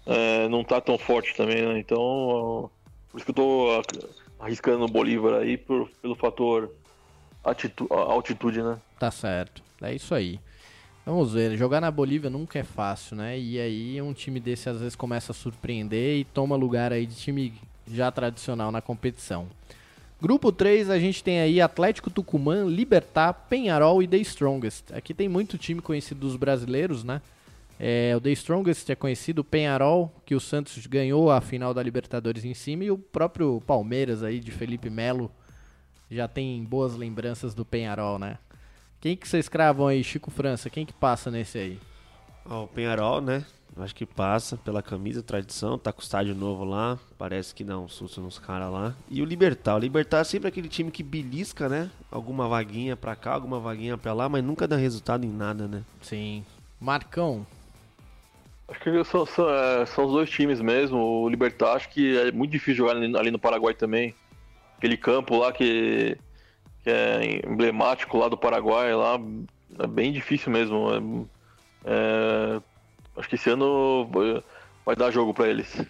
[0.05, 1.77] é, não tá tão forte também, né?
[1.79, 2.69] Então,
[3.09, 3.83] por isso que eu tô
[4.39, 6.71] arriscando o Bolívar aí por, pelo fator
[7.43, 8.79] altitude, né?
[8.99, 9.61] Tá certo.
[9.81, 10.39] É isso aí.
[11.05, 13.37] Vamos ver, jogar na Bolívia nunca é fácil, né?
[13.37, 17.15] E aí um time desse às vezes começa a surpreender e toma lugar aí de
[17.15, 17.53] time
[17.87, 19.47] já tradicional na competição.
[20.21, 24.93] Grupo 3, a gente tem aí Atlético Tucumã, Libertar, Penharol e The Strongest.
[24.93, 27.21] Aqui tem muito time conhecido dos brasileiros, né?
[27.79, 31.81] É, o The Strongest é conhecido, o Penharol, que o Santos ganhou a final da
[31.81, 35.31] Libertadores em cima, e o próprio Palmeiras aí de Felipe Melo
[36.11, 38.37] já tem boas lembranças do Penharol, né?
[38.99, 40.69] Quem que vocês cravam aí, Chico França?
[40.69, 41.79] Quem que passa nesse aí?
[42.45, 43.45] Ó, o Penharol, né?
[43.77, 47.79] Acho que passa pela camisa, tradição, tá com o estádio novo lá, parece que dá
[47.79, 48.93] um susto nos caras lá.
[49.09, 51.89] E o Libertar, o Libertar é sempre aquele time que belisca, né?
[52.11, 55.83] Alguma vaguinha pra cá, alguma vaguinha pra lá, mas nunca dá resultado em nada, né?
[56.01, 56.43] Sim.
[56.77, 57.45] Marcão.
[58.69, 60.97] Acho que são, são, é, são os dois times mesmo.
[60.97, 64.13] O Libertar, acho que é muito difícil jogar ali, ali no Paraguai também.
[64.77, 66.17] Aquele campo lá que,
[66.83, 69.19] que é emblemático lá do Paraguai, lá
[69.79, 71.27] é bem difícil mesmo.
[71.85, 72.61] É- é,
[73.17, 74.09] acho que esse ano
[74.85, 75.81] vai- dar jogo pra eles.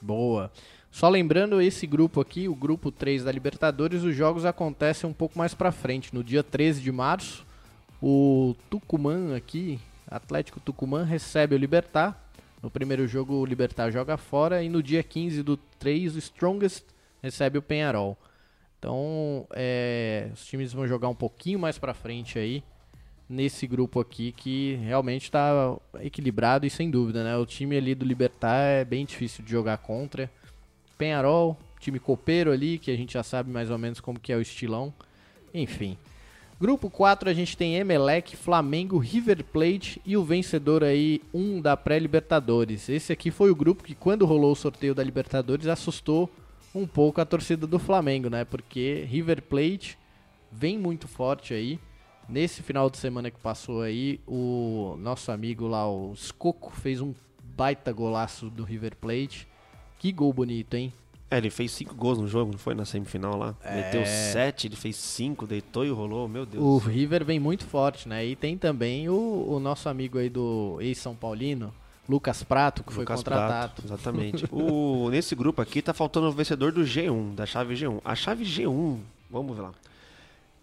[0.00, 0.50] Boa.
[0.90, 5.36] Só lembrando esse grupo aqui, o grupo 3 da Libertadores, os jogos acontecem um pouco
[5.36, 6.14] mais pra frente.
[6.14, 7.44] No dia 13 de março,
[8.00, 12.23] o Tucumã aqui, Atlético Tucumã, recebe o Libertar.
[12.64, 14.62] No primeiro jogo, o Libertar joga fora.
[14.62, 16.82] E no dia 15 do 3, o Strongest
[17.22, 18.16] recebe o Penharol.
[18.78, 22.64] Então, é, os times vão jogar um pouquinho mais pra frente aí.
[23.28, 27.36] Nesse grupo aqui que realmente está equilibrado e sem dúvida, né?
[27.36, 30.30] O time ali do Libertar é bem difícil de jogar contra.
[30.96, 34.36] Penharol, time copeiro ali, que a gente já sabe mais ou menos como que é
[34.36, 34.90] o estilão.
[35.52, 35.98] Enfim.
[36.60, 41.76] Grupo 4 a gente tem Emelec, Flamengo, River Plate e o vencedor aí, um da
[41.76, 42.88] pré-Libertadores.
[42.88, 46.30] Esse aqui foi o grupo que quando rolou o sorteio da Libertadores assustou
[46.72, 48.44] um pouco a torcida do Flamengo, né?
[48.44, 49.98] Porque River Plate
[50.50, 51.78] vem muito forte aí.
[52.28, 57.12] Nesse final de semana que passou aí, o nosso amigo lá, o Scocco, fez um
[57.42, 59.48] baita golaço do River Plate.
[59.98, 60.92] Que gol bonito, hein?
[61.30, 63.54] É, ele fez cinco gols no jogo, não foi na semifinal lá?
[63.64, 66.62] Meteu sete, ele fez cinco, deitou e rolou, meu Deus.
[66.62, 66.92] O do céu.
[66.92, 68.24] River vem muito forte, né?
[68.24, 71.72] E tem também o, o nosso amigo aí do ex-São Paulino,
[72.08, 73.72] Lucas Prato, que foi Lucas contratado.
[73.74, 74.44] Prato, exatamente.
[74.52, 78.00] o, nesse grupo aqui tá faltando o vencedor do G1, da chave G1.
[78.04, 78.98] A chave G1,
[79.30, 79.72] vamos ver lá.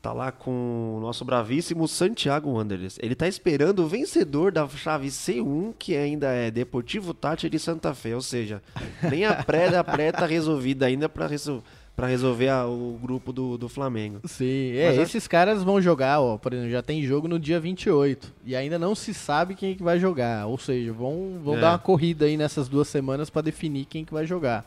[0.01, 2.97] Tá lá com o nosso bravíssimo Santiago Wanderers.
[3.03, 7.93] Ele tá esperando o vencedor da chave C1, que ainda é Deportivo Tati de Santa
[7.93, 8.15] Fé.
[8.15, 8.63] Ou seja,
[9.11, 11.61] nem a pré da pré tá resolvida ainda pra, resol
[11.99, 14.21] resolver a- o grupo do, do Flamengo.
[14.25, 17.59] Sim, é, Mas esses caras vão jogar, ó, por exemplo, já tem jogo no dia
[17.59, 21.57] 28 e ainda não se sabe quem é que vai jogar, ou seja, vão, vão
[21.57, 21.61] É.
[21.61, 24.65] dar uma corrida aí nessas duas semanas pra definir quem que vai jogar.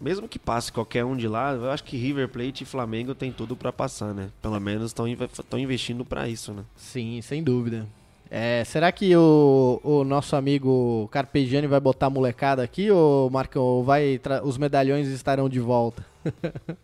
[0.00, 3.32] Mesmo que passe qualquer um de lá, eu acho que River Plate e Flamengo tem
[3.32, 4.30] tudo pra passar, né?
[4.42, 6.64] Pelo menos estão investindo pra isso, né?
[6.76, 7.86] Sim, sem dúvida.
[8.30, 13.62] É, será que o, o nosso amigo Carpegiani vai botar a molecada aqui ou Marcão,
[13.62, 16.04] ou vai os medalhões estarão de volta?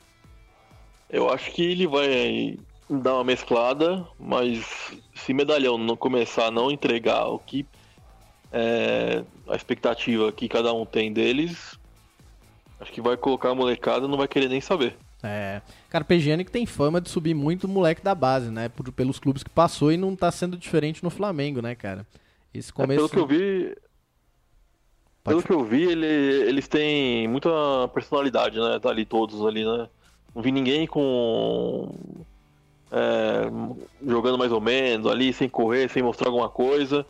[1.11, 2.57] Eu acho que ele vai
[2.89, 7.67] dar uma mesclada, mas se medalhão não começar a não entregar o que
[8.51, 11.79] é, a expectativa que cada um tem deles,
[12.83, 14.97] acho que vai colocar a molecada e não vai querer nem saber.
[15.23, 18.69] É, Carpegiani que tem fama de subir muito o moleque da base, né?
[18.69, 22.05] Por- pelos clubes que passou e não tá sendo diferente no Flamengo, né, cara?
[22.53, 22.97] Esse É, começo.
[22.97, 23.77] pelo que eu vi,
[25.25, 27.49] Pode pelo que eu vi, ele- eles têm muita
[27.95, 28.81] personalidade, né?
[28.81, 29.89] Tá ali todos ali, né?
[30.35, 31.89] Não vi ninguém com
[32.91, 33.45] é,
[34.07, 37.07] jogando mais ou menos ali, sem correr, sem mostrar alguma coisa.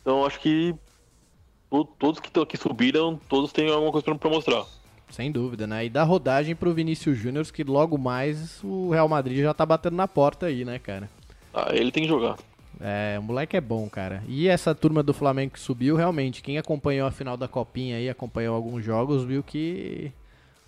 [0.00, 0.74] Então acho que
[1.70, 4.64] to- todos que, que subiram, todos têm alguma coisa pra mostrar.
[5.10, 5.84] Sem dúvida, né?
[5.84, 9.96] E dá rodagem pro Vinícius Júnior, que logo mais o Real Madrid já tá batendo
[9.96, 11.10] na porta aí, né, cara?
[11.52, 12.36] Ah, ele tem que jogar.
[12.80, 14.22] É, o moleque é bom, cara.
[14.26, 18.08] E essa turma do Flamengo que subiu, realmente, quem acompanhou a final da Copinha aí,
[18.08, 20.10] acompanhou alguns jogos, viu que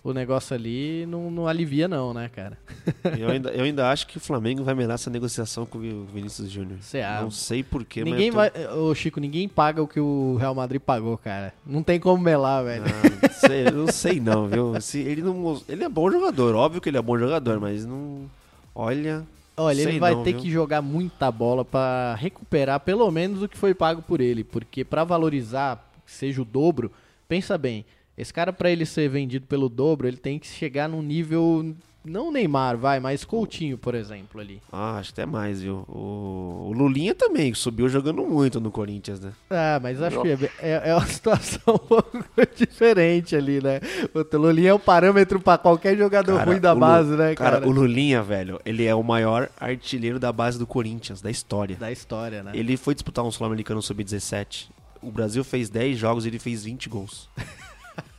[0.03, 2.57] o negócio ali não, não alivia não, né, cara?
[3.17, 6.49] Eu ainda, eu ainda acho que o Flamengo vai melhorar essa negociação com o Vinícius
[6.49, 6.79] Júnior.
[6.79, 7.21] Acha?
[7.21, 8.51] Não sei porquê, Ninguém mas.
[8.51, 8.67] vai.
[8.67, 11.53] Ô, Chico, ninguém paga o que o Real Madrid pagou, cara.
[11.65, 12.83] Não tem como melar, velho.
[12.83, 14.81] Não sei, não sei não, viu?
[14.81, 18.29] Se ele, não, ele é bom jogador, óbvio que ele é bom jogador, mas não.
[18.75, 19.25] Olha.
[19.55, 20.41] Olha, ele vai não, ter viu?
[20.41, 24.83] que jogar muita bola pra recuperar pelo menos o que foi pago por ele, porque
[24.83, 26.91] pra valorizar, seja o dobro,
[27.27, 27.85] pensa bem,
[28.17, 31.73] esse cara pra ele ser vendido pelo dobro, ele tem que chegar num nível
[32.05, 34.61] não Neymar, vai, mas Coutinho, por exemplo, ali.
[34.69, 35.85] Ah, acho até mais, viu?
[35.87, 39.31] O, o Lulinha também, subiu jogando muito no Corinthians, né?
[39.49, 42.17] Ah, mas acho que é, é- é uma situação um pouco
[42.57, 43.79] diferente ali, né?
[44.13, 47.35] O Telolinha é o parâmetro pra qualquer jogador Cara, ruim da o Lu- base, né,
[47.35, 47.51] cara?
[47.61, 51.77] Cara, o Lulinha, velho, ele é o maior artilheiro da base do Corinthians, da história.
[51.77, 52.51] Da história, né?
[52.53, 54.67] Ele foi disputar um Sul-Americano Sub-17.
[55.01, 57.29] O Brasil fez 10 jogos e ele fez 20 gols.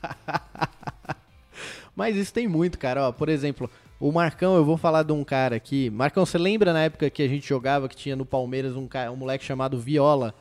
[1.96, 3.08] Mas isso tem muito, cara.
[3.08, 5.90] Ó, por exemplo, o Marcão, eu vou falar de um cara aqui.
[5.90, 9.12] Marcão, você lembra na época que a gente jogava, que tinha no Palmeiras um, cara,
[9.12, 10.34] um moleque chamado Viola?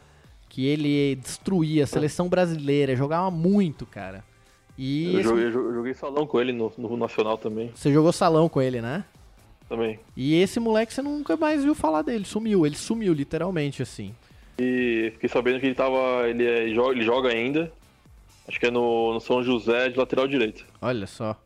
[0.50, 4.24] Que ele destruía a seleção brasileira, jogava muito, cara.
[4.78, 7.72] E Eu esse- joguei, eu joguei salão com ele no, no Nacional também.
[7.76, 9.04] você jogou salão com ele, né?
[9.70, 10.00] também.
[10.16, 14.14] E esse moleque você nunca mais viu falar dele, sumiu, ele sumiu literalmente assim.
[14.60, 16.28] E fiquei sabendo que ele tava.
[16.30, 17.72] Ele, é- ele joga, ele joga ainda.
[18.48, 20.66] Acho que é no, no São José de lateral direito.
[20.82, 21.40] Olha só.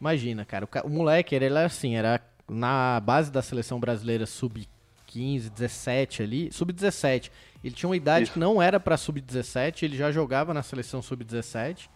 [0.00, 0.64] Imagina, cara.
[0.64, 6.52] O, o moleque, ele era assim, era na base da seleção brasileira sub-15, 17 ali.
[6.52, 7.30] Sub-17.
[7.62, 8.32] Ele tinha uma idade Isso.
[8.32, 11.88] que não era pra sub-17, ele já jogava na seleção sub-17.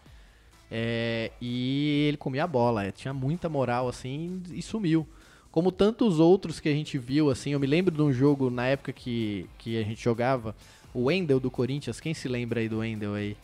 [0.69, 5.07] É, e ele comia a bola, é, tinha muita moral assim e sumiu.
[5.51, 8.65] Como tantos outros que a gente viu, assim, eu me lembro de um jogo na
[8.67, 10.55] época que, que a gente jogava,
[10.93, 13.37] o Wendel do Corinthians, quem se lembra aí do Wendel aí?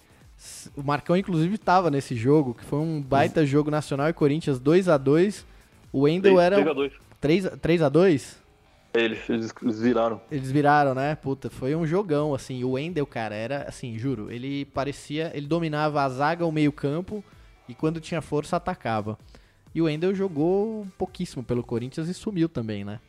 [0.75, 4.87] O Marcão, inclusive, tava nesse jogo, que foi um baita jogo nacional e Corinthians 2
[4.89, 5.45] a 2
[5.93, 6.91] O Wendel era 3x2.
[7.19, 8.41] 3 a- 3 a 2
[8.93, 10.19] Eles, eles, viraram.
[10.31, 11.15] eles viraram, né?
[11.15, 12.63] Puta, foi um jogão, assim.
[12.63, 15.31] O Wendel, cara, era, assim, juro, ele parecia.
[15.33, 17.23] Ele dominava a zaga, o meio-campo,
[17.69, 19.17] e quando tinha força, atacava.
[19.73, 22.99] E o Wendel jogou pouquíssimo pelo Corinthians e sumiu também, né?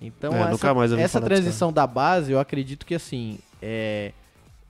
[0.00, 3.38] Então, É, essa, nunca mais ouvi essa desse transição da base, eu acredito que, assim,
[3.60, 4.12] é,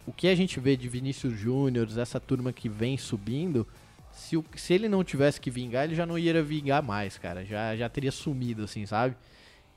[0.06, 3.66] o que a gente vê de Vinícius Júnior, essa turma que vem subindo,
[4.12, 7.44] se, o- se ele não tivesse que vingar, ele já não ia vingar mais, cara.
[7.44, 9.16] Já, já teria sumido, assim, sabe?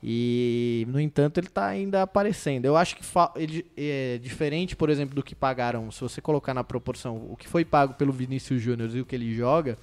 [0.02, 2.64] E, no entanto, ele tá ainda aparecendo.
[2.64, 3.02] Eu acho que
[3.36, 5.90] ele é diferente, por exemplo, do que pagaram.
[5.90, 9.16] Se você colocar na proporção o que foi pago pelo Vinícius Júnior e o que
[9.16, 9.76] ele joga,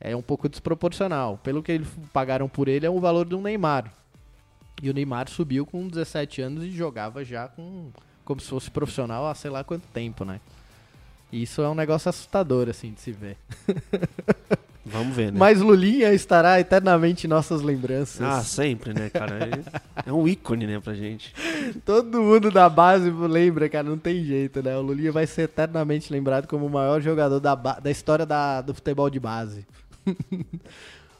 [0.00, 1.38] é um pouco desproporcional.
[1.44, 3.92] Pelo que eles pagaram por ele, é o valor do Neymar.
[4.82, 7.90] E o Neymar subiu com 17 anos e jogava já com
[8.26, 10.38] como se fosse profissional há sei lá quanto tempo, né?
[11.32, 13.36] E Isso é um negócio assustador, assim, de se ver.
[14.88, 15.38] Vamos ver, né?
[15.38, 18.22] Mas Lulinha estará eternamente em nossas lembranças.
[18.22, 19.36] Ah, sempre, né, cara?
[20.04, 21.34] É, é um ícone, né, pra gente.
[21.84, 24.76] Todo mundo da base lembra, cara, não tem jeito, né?
[24.76, 28.72] O Lulinha vai ser eternamente lembrado como o maior jogador da, da história da- do
[28.74, 29.66] futebol de base.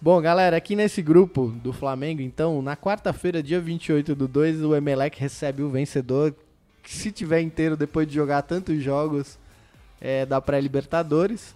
[0.01, 4.77] Bom, galera, aqui nesse grupo do Flamengo, então, na quarta-feira, dia 28 do 2, o
[4.77, 6.33] Emelec recebe o vencedor,
[6.93, 9.39] se tiver inteiro depois de jogar tantos jogos
[10.01, 11.55] é, da pré-Libertadores.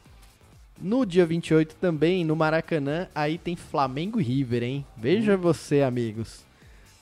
[0.80, 4.86] No dia 28 também, no Maracanã, aí tem Flamengo e River, hein?
[4.96, 6.44] Veja você, amigos.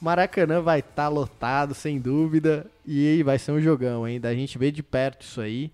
[0.00, 4.20] Maracanã vai estar lotado, sem dúvida, e vai ser um jogão, hein?
[4.20, 5.72] Da gente ver de perto isso aí.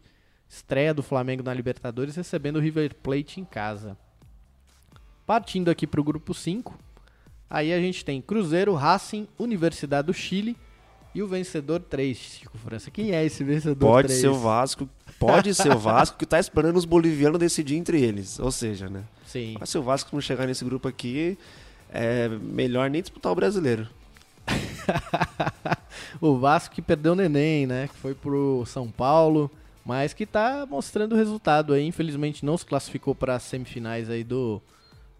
[0.48, 3.96] Estreia do Flamengo na Libertadores, recebendo o River Plate em casa.
[5.26, 6.78] Partindo aqui para o grupo 5,
[7.48, 10.56] aí a gente tem Cruzeiro, Racing, Universidade do Chile
[11.14, 12.90] e o vencedor 3, Chico França.
[12.90, 14.20] Quem é esse vencedor Pode 3?
[14.20, 18.38] ser o Vasco, pode ser o Vasco que tá esperando os bolivianos decidir entre eles.
[18.40, 19.04] Ou seja, né?
[19.24, 19.56] Sim.
[19.58, 21.38] Mas se o Vasco não chegar nesse grupo aqui,
[21.92, 23.88] é melhor nem disputar o brasileiro.
[26.20, 27.88] o Vasco que perdeu o Neném, né?
[27.88, 29.50] Que foi pro São Paulo,
[29.84, 31.86] mas que tá mostrando o resultado aí.
[31.86, 34.60] Infelizmente não se classificou para as semifinais aí do,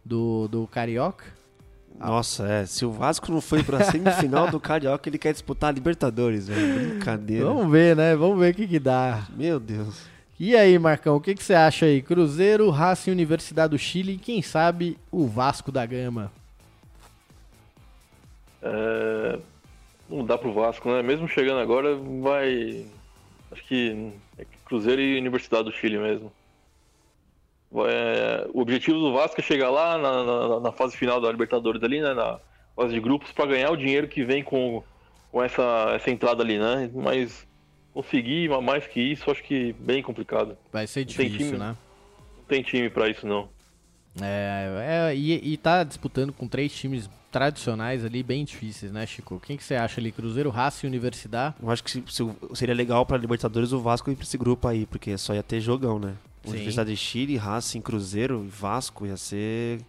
[0.04, 1.24] do, do Carioca.
[1.98, 2.66] Nossa, é.
[2.66, 6.90] Se o Vasco não foi pra semifinal do Carioca, ele quer disputar a Libertadores, velho.
[6.90, 7.46] Brincadeira.
[7.46, 8.14] Vamos ver, né?
[8.16, 9.26] Vamos ver o que que dá.
[9.37, 10.07] Meu Deus.
[10.38, 12.02] E aí, Marcão, o que, que você acha aí?
[12.02, 16.33] Cruzeiro, Racing, Universidade do Chile e quem sabe o Vasco da Gama?
[18.61, 19.38] É,
[20.11, 21.02] não dá pro Vasco, né?
[21.02, 22.85] Mesmo chegando agora, vai.
[23.52, 26.33] Acho que é Cruzeiro e Universidade do Chile mesmo.
[27.74, 31.82] Vai- o objetivo do Vasco é chegar lá na, na- na fase final da Libertadores
[31.82, 32.14] ali, né?
[32.14, 32.38] Na
[32.76, 34.82] fase de grupos, para ganhar o dinheiro que vem com,
[35.32, 36.88] com essa, essa entrada ali, né?
[36.94, 37.46] Mas
[37.92, 40.56] conseguir mais que isso, acho que bem complicado.
[40.72, 41.58] Vai ser Tem difícil, time?
[41.58, 41.76] né?
[42.38, 43.48] Não tem time para isso, não.
[44.22, 49.40] É, é, e, e tá disputando com três times tradicionais ali, bem difíceis, né, Chico?
[49.44, 50.12] Quem que você acha ali?
[50.12, 51.56] Cruzeiro, Raça e Universidade?
[51.60, 54.68] Eu acho que se- se- seria legal pra Libertadores o Vasco ir pra esse grupo
[54.68, 56.14] aí, porque só ia ter jogão, né?
[56.46, 59.80] Universidade de Chile, Racing, Cruzeiro e Vasco ia ser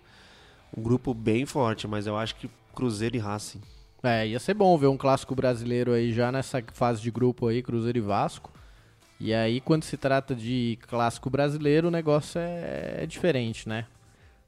[0.75, 3.61] um grupo bem forte, mas eu acho que Cruzeiro e Racing.
[4.03, 7.63] É, ia ser bom ver um clássico brasileiro aí já nessa fase de grupo aí,
[7.63, 8.51] Cruzeiro e Vasco.
[9.19, 13.85] E aí, quando se trata de clássico brasileiro, o negócio é, é diferente, né?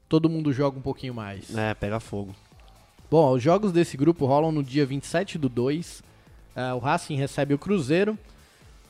[0.08, 1.54] Todo mundo joga um pouquinho mais.
[1.56, 2.34] É, pega fogo.
[3.10, 6.02] Bom, os jogos desse grupo rolam no dia 27 do 2.
[6.54, 8.18] ah, o Racing recebe o Cruzeiro.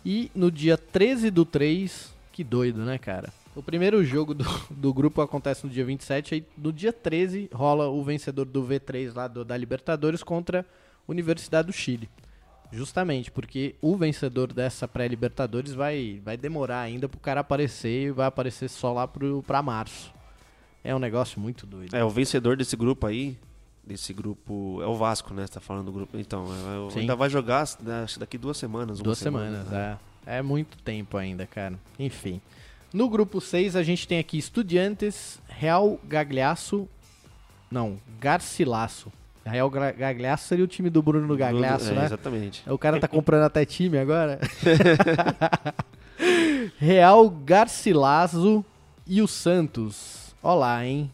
[0.04, 2.12] E no dia 13 do 3.
[2.38, 3.33] Que doido, né, cara?
[3.57, 6.37] O primeiro jogo do, do grupo acontece no dia 27.
[6.37, 10.64] Aí no dia 13 rola o vencedor do V3 lá do- da Libertadores contra a
[11.11, 12.09] Universidade do Chile.
[12.70, 18.29] Justamente porque o vencedor dessa pré-Libertadores vai, vai demorar ainda pro cara aparecer e vai
[18.29, 20.14] aparecer só lá pro, pra março.
[20.85, 21.92] É um negócio muito doido.
[21.96, 23.37] É, o vencedor desse grupo aí,
[23.83, 25.44] desse grupo, é o Vasco, né?
[25.44, 26.16] Você tá falando do grupo.
[26.16, 26.44] Então,
[26.94, 29.01] é, é, ainda vai jogar né, daqui duas semanas.
[29.01, 29.98] Duas semana, semanas, né?
[30.05, 30.07] é.
[30.26, 31.78] É muito tempo ainda, cara.
[31.98, 32.40] Enfim.
[32.92, 36.88] No grupo 6 a gente tem aqui Estudiantes, Real Gagliasso.
[37.70, 39.12] Não, Garcilasso.
[39.44, 42.04] Real Gagliasso seria o time do Bruno Gagliasso, é, né?
[42.04, 42.62] Exatamente.
[42.70, 44.38] O cara tá comprando até time agora.
[46.78, 48.64] Real Garcilaso
[49.07, 50.35] e o Santos.
[50.42, 51.11] Olá, hein?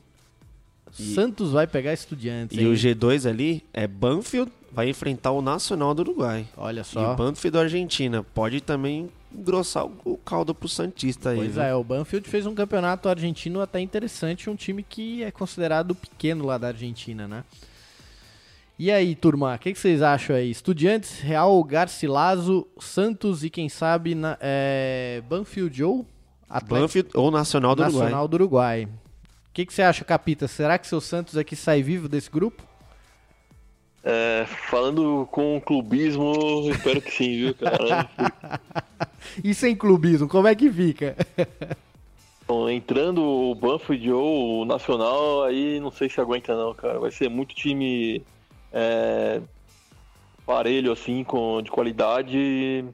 [0.98, 2.66] E- Santos vai pegar Estudiantes, E hein?
[2.68, 6.46] o G2 ali é Banfield, vai enfrentar o Nacional do Uruguai.
[6.56, 7.14] Olha E o só.
[7.14, 8.24] Banfield da Argentina.
[8.34, 11.38] Pode também engrossar o, caldo pro Santista aí.
[11.38, 11.62] Pois viu?
[11.62, 16.44] é, o Banfield fez um campeonato argentino até interessante, um time que é considerado pequeno
[16.44, 17.44] lá da Argentina, né?
[18.76, 20.50] E aí, turma, o que, que vocês acham aí?
[20.50, 26.06] Estudiantes, Real, Garcilaso, Santos e quem sabe na, é, Banfield ou
[26.48, 28.28] Atlético Banfield ou Nacional do Nacional Uruguai.
[28.28, 28.84] do Uruguai.
[28.84, 30.48] O que, que você acha, Capita?
[30.48, 32.64] Será que seu Santos aqui sai vivo desse grupo?
[34.06, 38.08] É, falando com clubismo, espero que sim, viu, cara?
[39.42, 41.16] E sem clubismo, como é que fica?
[42.46, 47.00] Bom, entrando o Banfield ou o Nacional, aí não sei se aguenta não, cara.
[47.00, 48.22] Vai ser muito time
[48.70, 49.40] é,
[50.44, 52.84] parelho, assim, com, de qualidade.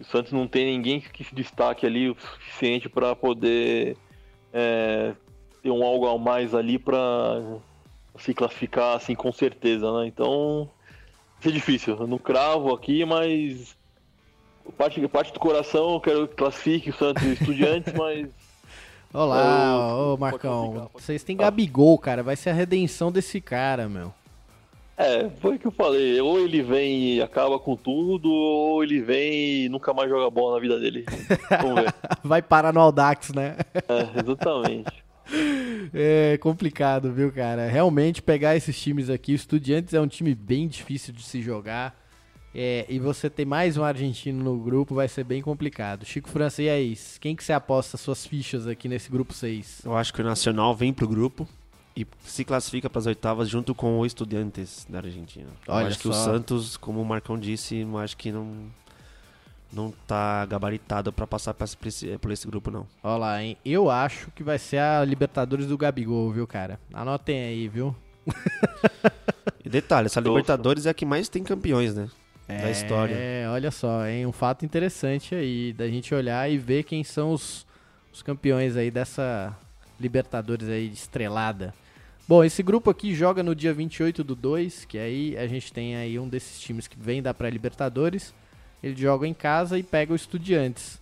[0.00, 3.96] O Santos não tem ninguém que se destaque ali o suficiente para poder
[4.52, 5.14] é,
[5.62, 7.40] ter um algo a mais ali para
[8.18, 10.06] se classificar, assim, com certeza, né?
[10.06, 10.68] Então,
[11.34, 11.96] vai ser difícil.
[11.96, 13.76] Eu não cravo aqui, mas
[14.76, 18.28] parte, parte do coração eu quero que classifique o Santos e o Estudiantes, mas
[19.12, 20.90] Olá, ô Marcão.
[20.92, 21.36] pode Vocês têm.
[21.36, 22.22] Gabigol, cara.
[22.22, 24.12] Vai ser a redenção desse cara, meu.
[24.96, 26.20] É, foi o que eu falei.
[26.20, 30.56] Ou ele vem e acaba com tudo, ou ele vem e nunca mais joga bola
[30.56, 31.06] na vida dele.
[31.62, 31.94] Vamos ver.
[32.22, 33.56] Vai parar no Aldax, né?
[33.74, 35.05] É, exatamente.
[35.94, 37.68] É complicado, viu, cara?
[37.68, 41.96] Realmente pegar esses times aqui, o Estudiantes é um time bem difícil de se jogar.
[42.58, 46.06] É, e você ter mais um argentino no grupo vai ser bem complicado.
[46.06, 46.98] Chico França, e aí?
[47.20, 49.82] Quem que você aposta suas fichas aqui nesse grupo 6?
[49.84, 51.46] Eu acho que o Nacional vem pro grupo
[51.94, 55.48] e se classifica para as oitavas junto com o Estudiantes da Argentina.
[55.68, 56.24] Olha eu acho que o só.
[56.24, 58.70] Santos, como o Marcão disse, acho que não
[59.72, 62.86] não tá gabaritado para passar por esse, por esse grupo não.
[63.02, 63.56] Olha lá, hein?
[63.64, 66.78] Eu acho que vai ser a Libertadores do Gabigol, viu, cara?
[66.92, 67.94] Anotem aí, viu?
[69.64, 70.20] E detalhe, essa.
[70.20, 72.08] Libertadores é a que mais tem campeões, né?
[72.46, 73.16] Da história.
[73.16, 74.24] É, olha só, hein?
[74.24, 77.66] Um fato interessante aí da gente olhar e ver quem são os,
[78.12, 79.56] os campeões aí dessa
[79.98, 81.74] Libertadores aí de estrelada.
[82.28, 85.96] Bom, esse grupo aqui joga no dia 28 do 2, que aí a gente tem
[85.96, 88.32] aí um desses times que vem da pré-Libertadores.
[88.86, 91.00] Ele joga em casa e pega o Estudiantes.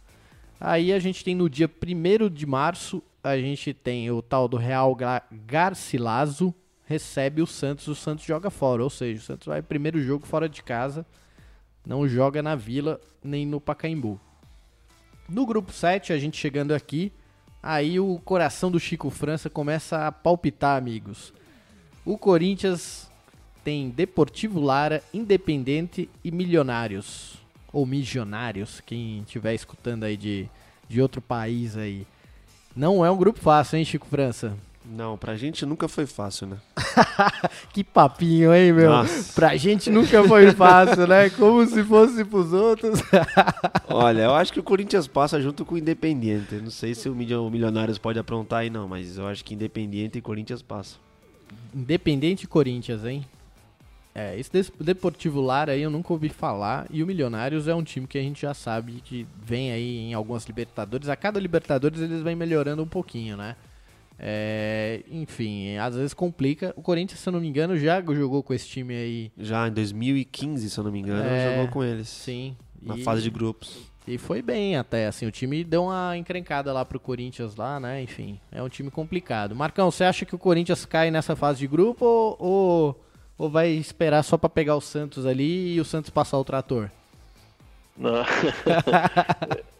[0.60, 4.56] Aí a gente tem no dia 1 de março, a gente tem o tal do
[4.56, 4.96] Real
[5.30, 6.54] Garcilaso
[6.86, 10.48] recebe o Santos, o Santos joga fora, ou seja, o Santos vai primeiro jogo fora
[10.48, 11.06] de casa,
[11.86, 14.20] não joga na Vila nem no Pacaembu.
[15.28, 17.12] No grupo 7, a gente chegando aqui,
[17.62, 21.32] aí o coração do Chico França começa a palpitar, amigos.
[22.04, 23.10] O Corinthians
[23.62, 27.43] tem Deportivo Lara, Independente e Milionários.
[27.74, 30.48] Ou Missionários, quem estiver escutando aí de,
[30.88, 32.06] de outro país aí.
[32.74, 34.56] Não é um grupo fácil, hein, Chico França?
[34.86, 36.56] Não, pra gente nunca foi fácil, né?
[37.72, 38.90] Que papinho, hein, meu?
[38.90, 39.32] Nossa.
[39.32, 41.30] Pra gente nunca foi fácil, né?
[41.30, 43.00] Como se fosse pros outros.
[43.88, 46.54] Olha, eu acho que o Corinthians passa junto com o Independiente.
[46.56, 49.54] Não sei se o Milio- o Milionários pode aprontar aí não, mas eu acho que
[49.54, 50.98] Independiente e Corinthians passam.
[51.74, 53.24] Independente e Corinthians, hein?
[54.14, 56.86] É, esse Deportivo Lara aí eu nunca ouvi falar.
[56.88, 60.14] E o Milionários é um time que a gente já sabe que vem aí em
[60.14, 61.08] algumas Libertadores.
[61.08, 63.56] A cada Libertadores eles vêm melhorando um pouquinho, né?
[64.16, 66.72] É, enfim, às vezes complica.
[66.76, 69.32] O Corinthians, se eu não me engano, já jogou com esse time aí.
[69.36, 72.08] Já em 2015, se eu não me engano, É, jogou com eles.
[72.08, 72.56] Sim.
[72.80, 73.90] Na e, fase de grupos.
[74.06, 78.02] E foi bem até, assim, o time deu uma encrencada lá pro Corinthians lá, né?
[78.02, 79.56] Enfim, é um time complicado.
[79.56, 82.04] Marcão, você acha que o Corinthians cai nessa fase de grupo
[82.38, 83.00] ou,
[83.36, 86.90] ou, vai esperar só pra pegar o Santos ali e o Santos passar o trator?
[87.96, 88.24] Não.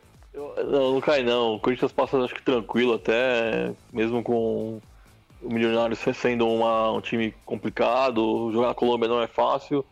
[0.67, 1.55] Não, não cai não.
[1.55, 4.81] O Corinthians passa acho que tranquilo até, mesmo com
[5.43, 8.51] o Milionários sendo uma- um time complicado.
[8.53, 9.85] Jogar na Colômbia não é fácil,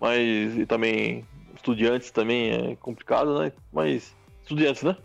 [0.00, 3.52] mas e também Estudiantes também é complicado, né?
[3.72, 4.96] Mas Estudiantes, né?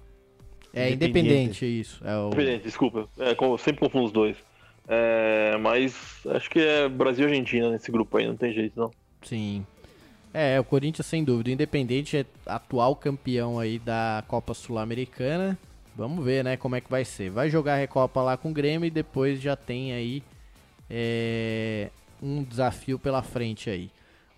[0.73, 1.27] É Independente.
[1.29, 2.01] independente isso.
[2.05, 2.27] É o...
[2.27, 3.07] Independente, desculpa.
[3.19, 4.37] É, sempre confundo os dois.
[4.91, 5.93] É, mas
[6.25, 8.91] acho que é Brasil e Argentina nesse grupo aí, não tem jeito não.
[9.21, 9.63] Sim.
[10.33, 11.51] É, o Corinthians sem dúvida.
[11.51, 15.57] Independente é atual campeão aí da Copa Sul-Americana.
[15.95, 17.29] Vamos ver, né, como é que vai ser.
[17.29, 20.23] Vai jogar a Recopa lá com o Grêmio e depois já tem aí
[20.89, 21.89] é,
[22.21, 23.91] um desafio pela frente aí.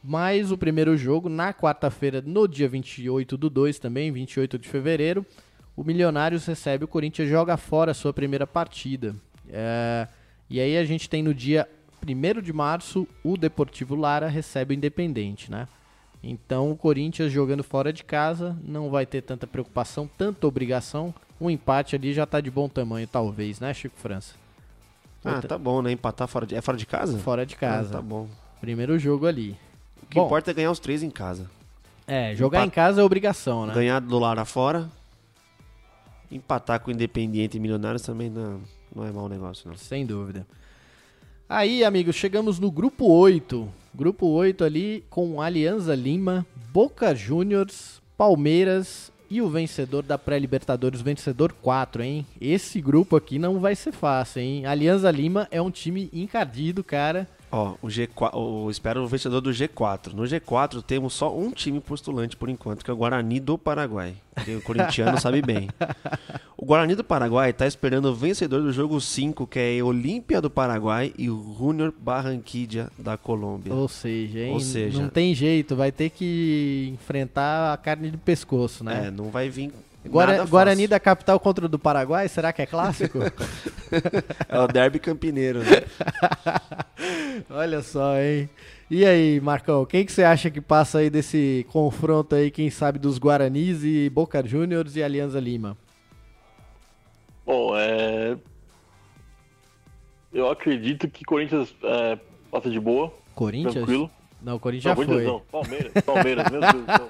[0.03, 5.25] Mas o primeiro jogo, na quarta-feira, no dia 28 do 2 também, 28 de fevereiro,
[5.77, 9.15] o Milionários recebe o Corinthians joga fora a sua primeira partida.
[9.49, 10.07] É,
[10.51, 11.67] e aí a gente tem no dia
[12.05, 15.67] 1 de março, o Deportivo Lara recebe o Independente, né?
[16.23, 21.13] Então o Corinthians jogando fora de casa não vai ter tanta preocupação, tanta obrigação.
[21.39, 24.35] Um empate ali já tá de bom tamanho, talvez, né, Chico França?
[25.23, 25.91] Ah, Outra- tá bom, né?
[25.91, 26.55] Empatar fora de...
[26.55, 27.17] É fora de casa?
[27.19, 27.89] Fora de casa.
[27.89, 28.27] Ah, tá bom.
[28.59, 29.57] Primeiro jogo ali.
[30.01, 31.49] O que Bom, importa é ganhar os três em casa.
[32.07, 33.73] É, jogar Empa- em casa é obrigação, né?
[33.73, 34.89] Ganhar do Lara fora.
[36.31, 38.61] Empatar com o Independiente e Milionários também não,
[38.95, 39.75] não é mau negócio, não.
[39.75, 40.47] Sem dúvida.
[41.47, 43.67] Aí, amigos, chegamos no grupo 8.
[43.93, 51.53] Grupo 8 ali com Alianza Lima, Boca Juniors, Palmeiras e o vencedor da pré-Libertadores, vencedor
[51.61, 52.25] 4, hein?
[52.39, 54.65] Esse grupo aqui não vai ser fácil, hein?
[54.65, 57.27] Alianza Lima é um time encardido, cara.
[57.51, 60.13] Ó, o G4, o, espero o vencedor do G4.
[60.13, 64.15] No G4 temos só um time postulante por enquanto, que é o Guarani do Paraguai.
[64.45, 65.69] Que o corintiano sabe bem.
[66.57, 70.49] O Guarani do Paraguai tá esperando o vencedor do jogo 5, que é Olímpia do
[70.49, 73.73] Paraguai e o Junior Barranquilla da Colômbia.
[73.73, 74.53] Ou seja, hein?
[74.53, 79.07] Ou seja- não tem jeito, vai ter que enfrentar a carne de pescoço, né?
[79.07, 79.71] É, não vai vir
[80.09, 83.19] Guara- Guarani da capital contra o do Paraguai, será que é clássico?
[84.47, 85.83] É o derby campineiro, né?
[87.49, 88.49] Olha só, hein?
[88.89, 92.97] E aí, Marcão, quem que você acha que passa aí desse confronto aí, quem sabe,
[92.99, 95.77] dos Guaranis e Boca Juniors e Alianza Lima?
[97.45, 98.37] Bom, é.
[100.33, 102.17] Eu acredito que Corinthians é,
[102.49, 103.73] passa de boa, Corinthians?
[103.73, 104.09] tranquilo.
[104.41, 105.31] Não, o Corinthians já Não, Corinthians foi.
[105.31, 107.09] não, Palmeiras, Palmeiras, meu Deus do céu.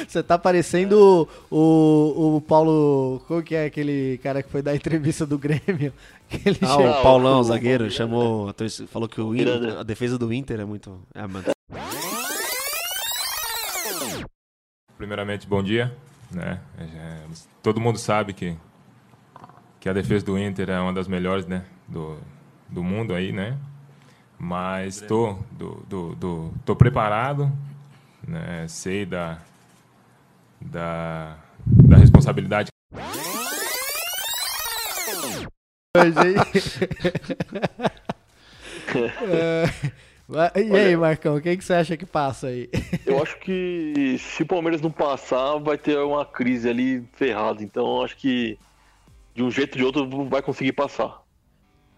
[0.08, 3.22] Você tá parecendo o, o, o Paulo.
[3.28, 5.92] Qual que é aquele cara que foi dar entrevista do Grêmio?
[6.44, 8.52] Ele Ah, chega- o Paulão, o- o zagueiro, o- chamou,
[8.88, 11.00] falou que o Inter, a defesa do Inter é muito...
[11.14, 11.44] É, mano,
[14.96, 15.96] Primeiramente, bom dia.
[16.30, 16.60] Né?
[16.78, 17.22] É,
[17.62, 18.56] todo mundo sabe que,
[19.80, 21.64] que a defesa do Inter é uma das melhores né?
[21.88, 22.18] do,
[22.68, 23.56] do mundo aí, né?
[24.42, 27.52] Mas estou do, do, do, tô preparado,
[28.26, 28.66] né?
[28.68, 29.38] sei da,
[30.58, 31.36] da,
[31.66, 32.70] da responsabilidade?
[40.54, 42.68] É, e aí, Marcão, quem que você acha que passa aí?
[43.04, 47.62] Eu acho que se o Palmeiras não passar, vai ter uma crise ali ferrada.
[47.62, 48.56] Então, eu acho que
[49.34, 51.19] de um jeito ou de outro vai conseguir passar.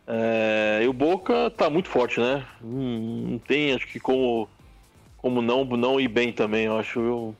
[0.07, 2.45] É, e o Boca tá muito forte, né?
[2.61, 4.49] Não, tem, acho que como,
[5.19, 6.67] como não, não ir bem também.
[6.67, 7.37] Eu acho eu,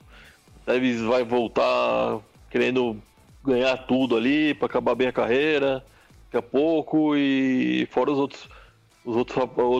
[0.65, 2.97] Tevez vai voltar querendo
[3.45, 5.85] ganhar tudo ali para acabar bem a carreira
[6.27, 8.49] daqui a pouco e fora os outros
[9.05, 9.37] os outros,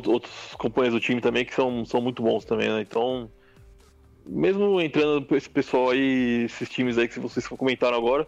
[0.07, 2.81] outros companheiros do time também que são, são muito bons também, né?
[2.81, 3.31] Então,
[4.27, 8.27] mesmo entrando esse pessoal aí, esses times aí que vocês comentaram agora,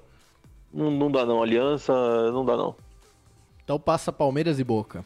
[0.73, 1.43] não, não dá não.
[1.43, 1.93] Aliança,
[2.31, 2.77] não dá não.
[3.65, 5.05] Então passa Palmeiras e Boca.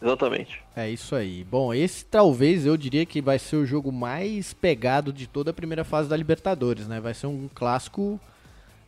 [0.00, 0.60] Exatamente.
[0.74, 1.44] É isso aí.
[1.44, 5.54] Bom, esse talvez eu diria que vai ser o jogo mais pegado de toda a
[5.54, 7.00] primeira fase da Libertadores, né?
[7.00, 8.20] Vai ser um clássico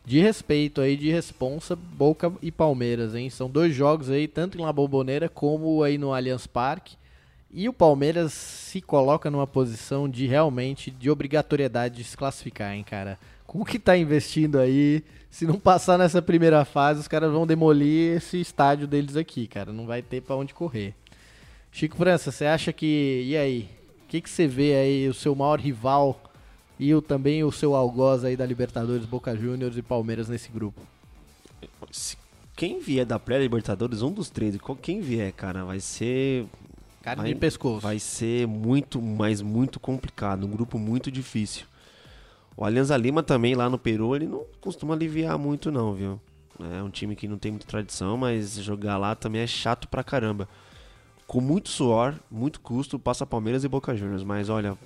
[0.05, 3.29] de respeito aí, de responsa, Boca e Palmeiras, hein?
[3.29, 6.97] São dois jogos aí, tanto em La Bombonera como aí no Allianz Parque.
[7.51, 12.83] E o Palmeiras se coloca numa posição de realmente de obrigatoriedade de se classificar, hein,
[12.83, 13.17] cara?
[13.47, 15.01] Com o que tá investindo aí,
[15.35, 19.73] se não passar nessa primeira fase, os caras vão demolir esse estádio deles aqui, cara.
[19.73, 20.93] Não vai ter pra onde correr.
[21.73, 23.21] Chico França, você acha que.
[23.25, 23.69] E aí?
[24.05, 26.23] O que, que você vê aí, o seu maior rival
[26.79, 30.79] e o, também o seu algoz aí da Libertadores, Boca Juniors e Palmeiras nesse grupo?
[32.55, 36.45] quem vier da pré-Libertadores, um dos três, quem vier, cara, vai ser
[37.03, 37.81] Carne Vai- de pescoço.
[37.81, 41.65] vai ser muito, mas muito complicado, um grupo muito difícil.
[42.57, 46.19] O Alianza Lima também lá no Peru, ele não costuma aliviar muito não, viu?
[46.59, 50.03] É um time que não tem muita tradição, mas jogar lá também é chato pra
[50.03, 50.47] caramba.
[51.27, 54.77] Com muito suor, muito custo, passa Palmeiras e Boca Juniors, mas olha,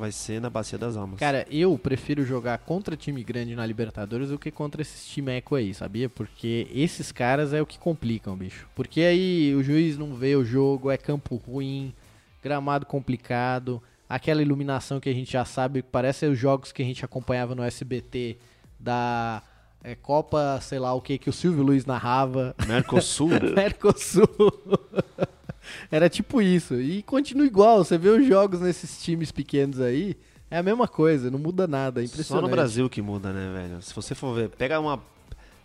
[0.00, 1.20] vai ser na bacia das almas.
[1.20, 5.74] Cara, eu prefiro jogar contra time grande na Libertadores do que contra esses timeco aí,
[5.74, 6.08] sabia?
[6.08, 8.66] Porque esses caras é o que complicam, bicho.
[8.74, 11.94] Porque aí o juiz não vê o jogo, é campo ruim,
[12.42, 13.80] gramado complicado,
[14.14, 17.54] aquela iluminação que a gente já sabe, que parece os jogos que a gente acompanhava
[17.54, 18.36] no SBT
[18.78, 19.42] da
[19.82, 22.54] é, Copa, sei lá o que, que o Silvio Luiz narrava.
[22.66, 24.28] Mercosul, Mercosul.
[25.90, 26.74] Era tipo isso.
[26.80, 27.84] E continua igual.
[27.84, 30.16] Você vê os jogos nesses times pequenos aí,
[30.50, 32.00] é a mesma coisa, não muda nada.
[32.00, 32.42] É impressionante.
[32.42, 33.82] Só no Brasil que muda, né, velho?
[33.82, 35.00] Se você for ver, pega uma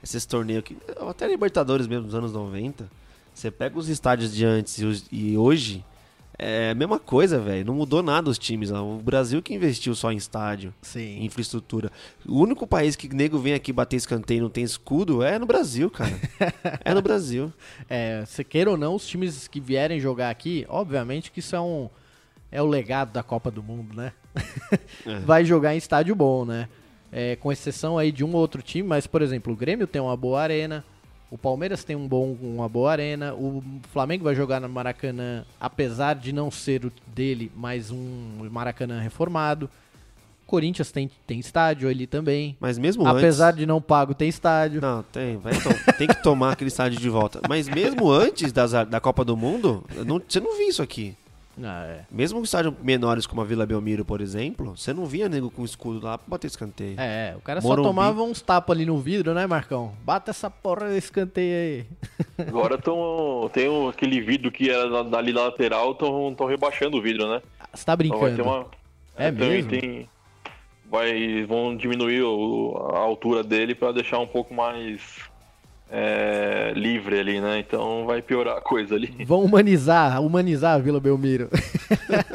[0.02, 0.78] esses torneios aqui,
[1.10, 2.88] até Libertadores mesmo dos anos 90,
[3.34, 5.84] você pega os estádios de antes e, os- e hoje,
[6.40, 7.66] é a mesma coisa, velho.
[7.66, 8.72] Não mudou nada os times.
[8.72, 8.84] ó.
[8.84, 11.24] O Brasil que investiu só em estádio, em Sim.
[11.24, 11.92] infraestrutura.
[12.28, 15.46] O único país que nego vem aqui bater escanteio e não tem escudo é no
[15.48, 16.14] Brasil, cara.
[16.86, 17.52] é no Brasil.
[17.90, 21.90] É, se queira ou não, os times que vierem jogar aqui, obviamente que é um.
[22.52, 24.14] É o legado da Copa do Mundo, né?
[25.06, 25.20] É.
[25.26, 26.70] Vai jogar em estádio bom, né?
[27.12, 30.02] É, com exceção aí de um ou outro time, mas, por exemplo, o Grêmio tem
[30.02, 30.86] uma boa arena,
[31.30, 36.16] o Palmeiras tem um bom, uma boa arena, o Flamengo vai jogar no Maracanã, apesar
[36.16, 39.70] de não ser o dele, mas um Maracanã reformado.
[40.46, 42.56] Corinthians tem, tem estádio ali também.
[42.58, 43.60] Mas mesmo Apesar antes...
[43.60, 44.80] de não pago, tem estádio.
[44.80, 45.36] Não, tem.
[45.36, 47.42] Vai to- tem que tomar aquele estádio de volta.
[47.50, 51.18] Mas mesmo antes das, da Copa do Mundo, não- você não viu isso aqui.
[51.64, 52.02] Ah, é.
[52.12, 56.06] Mesmo estádios menores como a Vila Belmiro, por exemplo, você não via nego com escudo
[56.06, 56.96] lá pra bater escanteio.
[57.00, 57.82] É, o cara Morumbi.
[57.84, 59.94] só tomava uns tapas ali no vidro, né, Marcão?
[60.06, 61.86] Bata essa porra desse escanteio aí.
[62.48, 67.02] Agora tão, tem um- aquele vidro que era na- ali na lateral, estão rebaixando o
[67.02, 67.42] vidro, né?
[67.74, 68.36] Você tá Então vai brincando.
[68.36, 68.66] ter uma.
[69.16, 69.70] É também mesmo?
[69.72, 70.10] Tem,
[70.90, 75.02] vai, vão diminuir o- a altura dele para deixar um pouco mais
[75.90, 77.60] é, livre ali, né?
[77.60, 79.26] Então vai piorar a coisa ali.
[79.26, 81.50] Vão humanizar, humanizar a Vila Belmiro.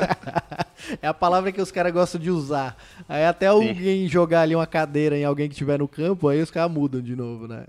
[1.00, 2.76] é a palavra que os caras gostam de usar.
[3.08, 6.50] Aí até alguém jogar ali uma cadeira em alguém que estiver no campo, aí os
[6.50, 7.64] caras mudam de novo, né?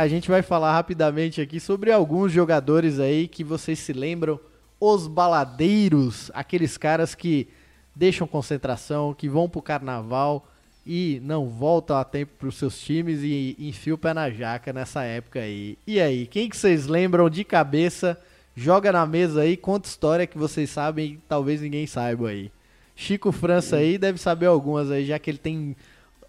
[0.00, 4.40] A gente vai falar rapidamente aqui sobre alguns jogadores aí que vocês se lembram,
[4.80, 7.48] os baladeiros, aqueles caras que
[7.94, 10.48] deixam concentração, que vão pro carnaval
[10.86, 15.02] e não voltam a tempo pros seus times e enfiam o pé na jaca nessa
[15.02, 15.76] época aí.
[15.86, 18.18] E aí, quem que vocês lembram de cabeça?
[18.56, 22.50] Joga na mesa aí, conta história que vocês sabem e talvez ninguém saiba aí.
[22.96, 25.76] Chico França aí deve saber algumas aí, já que ele tem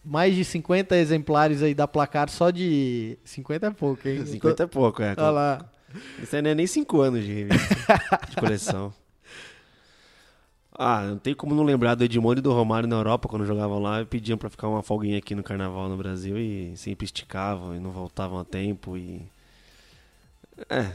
[0.03, 3.17] mais de 50 exemplares aí da placar só de.
[3.23, 4.23] 50 é pouco, hein?
[4.25, 5.11] 50 é pouco, é.
[5.17, 5.65] Olha lá.
[6.21, 8.93] Isso aí não é nem 5 anos de revista, de coleção.
[10.83, 13.77] Ah, não tem como não lembrar do Edmundo e do Romário na Europa quando jogavam
[13.77, 17.75] lá e pediam pra ficar uma folguinha aqui no carnaval no Brasil e sempre esticavam
[17.75, 19.21] e não voltavam a tempo e.
[20.69, 20.91] É,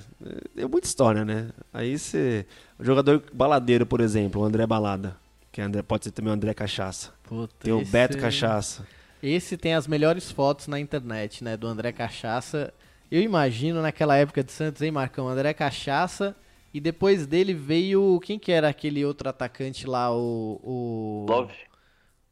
[0.57, 1.51] é muita história, né?
[1.73, 2.47] Aí você.
[2.79, 5.17] O jogador baladeiro, por exemplo, o André Balada,
[5.53, 7.13] que é André, pode ser também o André Cachaça.
[7.23, 8.85] Puta, Tem o Beto Cachaça.
[9.23, 11.57] Esse tem as melhores fotos na internet, né?
[11.57, 12.73] Do André Cachaça.
[13.11, 15.29] Eu imagino naquela época de Santos, hein, Marcão?
[15.29, 16.37] André Cachaça.
[16.75, 18.21] E depois dele veio.
[18.23, 20.13] Quem que era aquele outro atacante lá?
[20.15, 20.61] O.
[20.63, 21.55] O Love.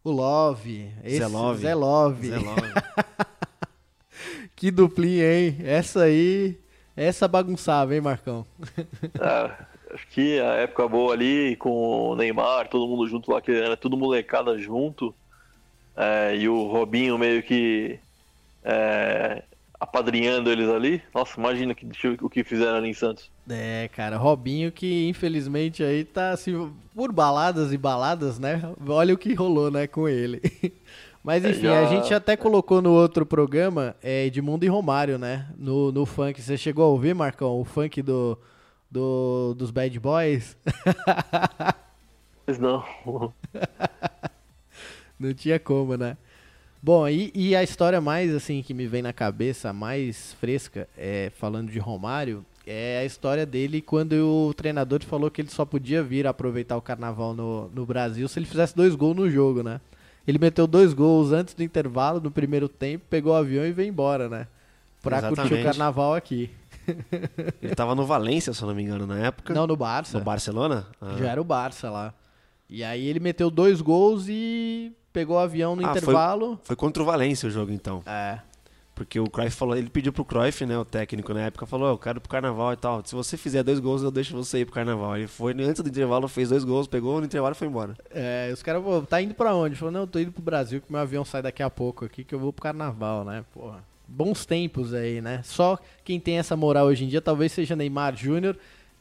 [0.04, 0.90] O Love.
[1.02, 1.62] Esse- Zé Love.
[1.62, 2.28] Zé Love.
[2.28, 2.62] Zé Love.
[4.56, 5.56] Que duplinha, hein?
[5.64, 6.58] Essa aí.
[6.96, 8.46] Essa bagunçava, hein, Marcão?
[9.20, 13.50] Ah, acho que a época boa ali com o Neymar, todo mundo junto lá, que
[13.50, 15.12] era tudo molecada junto.
[15.96, 17.98] É, e o Robinho meio que
[18.64, 19.42] é,
[19.78, 21.02] apadrinhando eles ali.
[21.14, 21.86] Nossa, imagina que,
[22.20, 23.30] o que fizeram ali em Santos.
[23.48, 28.62] É, cara, Robinho que infelizmente aí tá assim, por baladas e baladas, né?
[28.88, 30.40] Olha o que rolou, né, com ele.
[31.22, 35.18] Mas É, enfim, já- a gente até colocou no outro programa é, Edmundo e Romário,
[35.18, 35.46] né?
[35.56, 36.40] No, no funk.
[36.40, 38.38] Você chegou a ouvir, Marcão, o funk do,
[38.90, 40.54] do, dos Bad Boys?
[42.46, 42.84] Mas não.
[45.18, 46.16] Não tinha como, né?
[46.82, 51.32] Bom, e, e a história mais assim que me vem na cabeça, mais fresca, é,
[51.34, 56.02] falando de Romário, é a história dele quando o treinador falou que ele só podia
[56.02, 59.80] vir aproveitar o carnaval no, no Brasil se ele fizesse dois gols no jogo, né?
[60.26, 63.88] Ele meteu dois gols antes do intervalo, no primeiro tempo, pegou o avião e veio
[63.88, 64.46] embora, né?
[65.02, 65.64] Pra curtir o Exatamente.
[65.64, 66.50] carnaval aqui.
[67.62, 69.52] Ele tava no Valência, se eu não me engano, na época.
[69.52, 70.18] Não, no Barça.
[70.18, 70.86] No Barcelona?
[71.00, 71.14] Ah.
[71.18, 72.14] Já era o Barça lá.
[72.68, 76.60] E aí ele meteu dois gols e pegou o avião no Ah, foi- intervalo.
[76.64, 78.02] Foi contra o Valência o jogo, então.
[78.04, 78.38] É.
[78.94, 81.98] Porque o Cruyff falou, ele pediu pro Cruyff, né, o técnico na época, falou, eu
[81.98, 83.02] quero pro carnaval e tal.
[83.04, 85.16] Se você fizer dois gols, eu deixo você ir pro carnaval.
[85.16, 87.96] Ele foi, antes do intervalo, fez dois gols, pegou no intervalo e foi embora.
[88.10, 89.74] É, os caras, pô, tá indo pra onde?
[89.74, 92.22] Falou, não, eu tô indo pro Brasil, que meu avião sai daqui a pouco aqui,
[92.22, 93.44] que eu vou pro carnaval, né?
[93.52, 93.82] Porra.
[94.06, 95.40] Bons tempos aí, né?
[95.42, 98.56] Só quem tem essa moral hoje em dia talvez seja Neymar Júnior.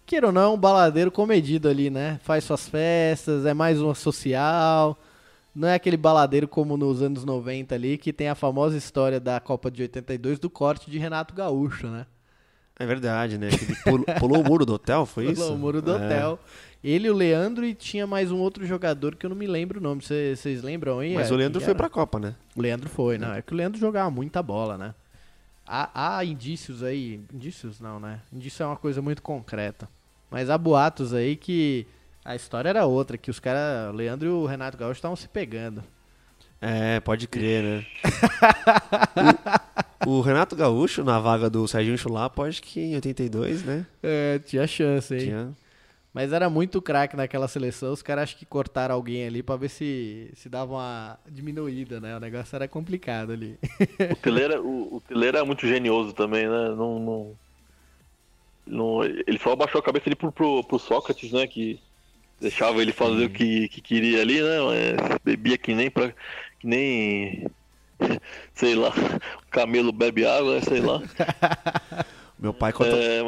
[0.07, 2.19] Queira ou não, é um baladeiro comedido ali, né?
[2.23, 4.97] Faz suas festas, é mais uma social.
[5.55, 9.39] Não é aquele baladeiro como nos anos 90 ali, que tem a famosa história da
[9.39, 12.05] Copa de 82 do corte de Renato Gaúcho, né?
[12.79, 13.49] É verdade, né?
[13.49, 15.35] que Ele pulou, pulou o muro do hotel, foi isso?
[15.41, 15.95] Pulou o muro do É.
[15.95, 16.39] hotel.
[16.83, 19.83] Ele, o Leandro e tinha mais um outro jogador que eu não me lembro o
[19.83, 20.01] nome.
[20.01, 21.13] Vocês lembram aí?
[21.13, 22.35] Mas É, o Leandro foi pra Copa, né?
[22.55, 23.33] O Leandro foi, não.
[23.33, 24.93] É que o Leandro jogava muita bola, né?
[25.65, 27.21] Há, há indícios aí.
[27.33, 28.19] Indícios não, né?
[28.33, 29.87] Indício é uma coisa muito concreta.
[30.29, 31.87] Mas há boatos aí que
[32.25, 35.27] a história era outra, que os caras, o Leandro e o Renato Gaúcho estavam se
[35.27, 35.83] pegando.
[36.61, 37.85] É, pode crer, né?
[40.07, 43.85] o, o Renato Gaúcho, na vaga do Serginho Chulapa, acho que em 82, né?
[44.01, 45.19] É, tinha chance, hein?
[45.19, 45.53] Tinha...
[46.13, 47.91] Mas era muito craque naquela seleção.
[47.91, 52.15] Os caras acho que cortaram alguém ali pra ver se, se dava uma diminuída, né?
[52.15, 53.57] O negócio era complicado ali.
[54.11, 56.69] O Tele era, o, o era muito genioso também, né?
[56.69, 57.35] Não, não,
[58.65, 61.47] não- ele só abaixou a cabeça ali pro, pro, pro Sócrates, né?
[61.47, 61.79] Que
[62.43, 64.57] deixava ele fazer o que, que queria ali, né?
[64.59, 66.13] Mas bebia que nem pra.
[66.59, 67.47] que nem.
[68.53, 68.91] sei lá,
[69.49, 70.61] camelo bebe água, né?
[70.61, 71.01] sei lá.
[72.37, 72.95] Meu pai conta...
[72.97, 73.21] É,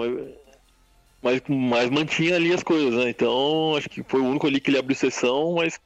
[1.22, 3.10] mas, mas, mantinha ali as coisas, né?
[3.10, 5.80] Então acho que foi o único ali que ele abriu exceção, mas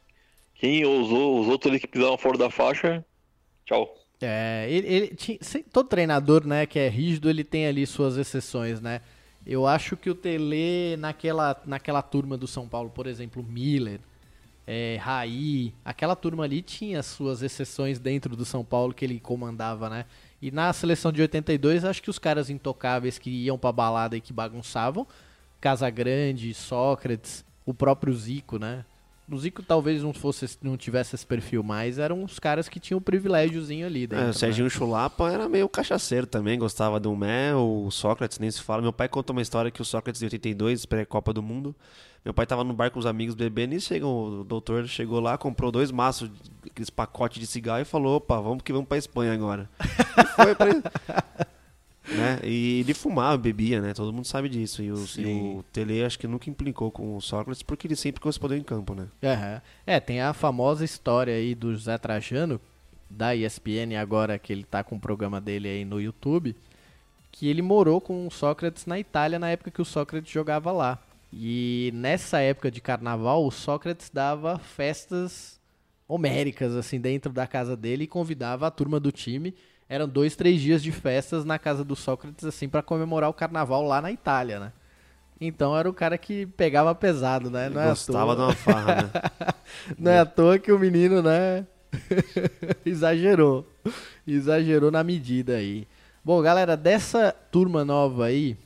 [0.55, 3.05] quem ousou, os outros ali que pisavam fora da faixa,
[3.65, 3.95] tchau.
[4.19, 5.17] É, ele, ele
[5.71, 9.01] todo treinador, né, que é rígido, ele tem ali suas exceções, né?
[9.45, 13.99] Eu acho que o Tele naquela naquela turma do São Paulo, por exemplo, Miller,
[14.67, 19.89] é, Raí, aquela turma ali tinha suas exceções dentro do São Paulo que ele comandava,
[19.89, 20.05] né?
[20.39, 24.21] E na seleção de 82, acho que os caras intocáveis que iam pra balada e
[24.21, 25.07] que bagunçavam,
[25.59, 28.85] Casagrande, Sócrates, o próprio Zico, né?
[29.31, 32.97] O Zico talvez não fosse não tivesse esse perfil mais, eram os caras que tinham
[32.97, 34.23] o privilégiozinho ali dentro.
[34.23, 34.33] É, o né?
[34.33, 38.81] Serginho Chulapa era meio cachaceiro também, gostava do Mel, o Sócrates nem se fala.
[38.81, 41.75] Meu pai conta uma história que o Sócrates em 82, pré-Copa do Mundo,
[42.23, 45.37] meu pai tava no bar com os amigos bebendo e chegou, o doutor chegou lá,
[45.37, 46.29] comprou dois maços,
[46.65, 49.69] aqueles pacotes de cigarro e falou, opa, vamos que vamos pra Espanha agora.
[50.17, 50.69] e foi pra...
[52.15, 52.39] né?
[52.43, 53.93] E ele fumava, bebia, né?
[53.93, 54.81] Todo mundo sabe disso.
[54.81, 58.21] E o, e o Tele acho que nunca implicou com o Sócrates porque ele sempre
[58.21, 59.07] correspondeu em campo, né?
[59.23, 59.61] Aham.
[59.85, 62.59] É, tem a famosa história aí do José Trajano,
[63.09, 66.55] da ESPN agora, que ele tá com o programa dele aí no YouTube,
[67.31, 70.99] que ele morou com o Sócrates na Itália na época que o Sócrates jogava lá.
[71.31, 75.59] E nessa época de carnaval, o Sócrates dava festas
[76.07, 79.53] homéricas, assim, dentro da casa dele e convidava a turma do time.
[79.89, 83.83] Eram dois, três dias de festas na casa do Sócrates, assim, pra comemorar o carnaval
[83.83, 84.71] lá na Itália, né?
[85.41, 87.69] Então era o cara que pegava pesado, né?
[87.69, 88.35] Não é à Gostava toa.
[88.35, 89.09] de uma farra, né?
[89.97, 91.65] Não é à toa que o menino, né?
[92.85, 93.65] Exagerou.
[94.27, 95.87] Exagerou na medida aí.
[96.23, 98.57] Bom, galera, dessa turma nova aí,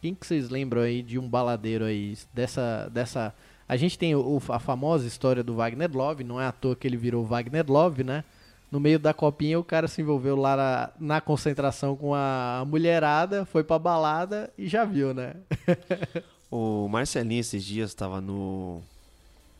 [0.00, 2.16] quem que vocês lembram aí de um baladeiro aí?
[2.32, 2.88] Dessa.
[2.92, 3.34] dessa...
[3.68, 6.86] A gente tem o- a famosa história do Wagner Love, não é à toa que
[6.86, 8.24] ele virou Wagner Love, né?
[8.72, 13.44] No meio da copinha, o cara se envolveu lá na, na concentração com a mulherada,
[13.44, 15.34] foi pra balada e já viu, né?
[16.50, 18.82] O Marcelinho esses dias estava no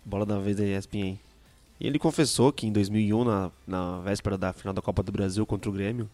[0.04, 1.18] Bola da Vez da ESPN.
[1.80, 5.46] E ele confessou que em 2001, na, na véspera da final da Copa do Brasil
[5.46, 6.06] contra o Grêmio,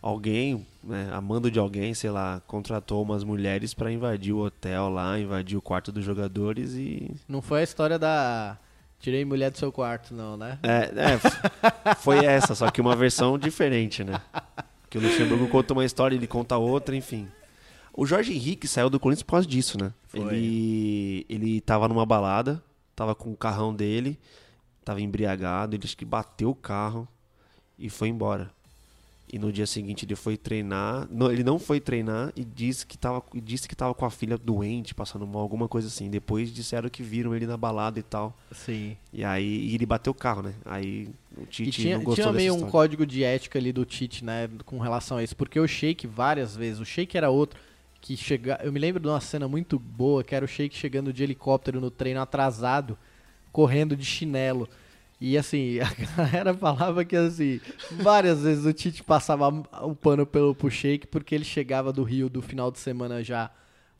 [0.00, 4.88] alguém, né, a mando de alguém, sei lá, contratou umas mulheres para invadir o hotel
[4.88, 7.10] lá, invadir o quarto dos jogadores e...
[7.28, 8.56] Não foi a história da.
[9.00, 10.58] Tirei mulher do seu quarto, não, né?
[10.62, 14.20] É, é, foi essa, só que uma versão diferente, né?
[14.90, 17.28] Que o Luxemburgo conta uma história, ele conta outra, enfim.
[17.94, 19.92] O Jorge Henrique saiu do Corinthians por causa disso, né?
[20.06, 20.20] Foi.
[20.20, 22.62] Ele, ele tava numa balada,
[22.94, 24.18] tava com o carrão dele,
[24.84, 27.06] tava embriagado, ele acho que bateu o carro
[27.78, 28.50] e foi embora.
[29.30, 32.96] E no dia seguinte ele foi treinar, não, ele não foi treinar e disse que
[32.96, 36.08] tava, e disse que tava com a filha doente, passando mal, alguma coisa assim.
[36.08, 38.36] Depois disseram que viram ele na balada e tal.
[38.52, 38.96] Sim.
[39.12, 40.54] E aí e ele bateu o carro, né?
[40.64, 43.84] Aí o E Tite tinha, não gostou tinha meio um código de ética ali do
[43.84, 47.60] Tite, né, com relação a isso, porque o Sheik várias vezes, o Sheik era outro
[48.00, 51.12] que chega, eu me lembro de uma cena muito boa, que era o Sheik chegando
[51.12, 52.96] de helicóptero no treino atrasado,
[53.52, 54.68] correndo de chinelo.
[55.20, 57.60] E assim, a galera falava que assim,
[57.92, 59.48] várias vezes o Tite passava
[59.82, 60.70] o pano pelo pro
[61.10, 63.50] porque ele chegava do Rio do final de semana já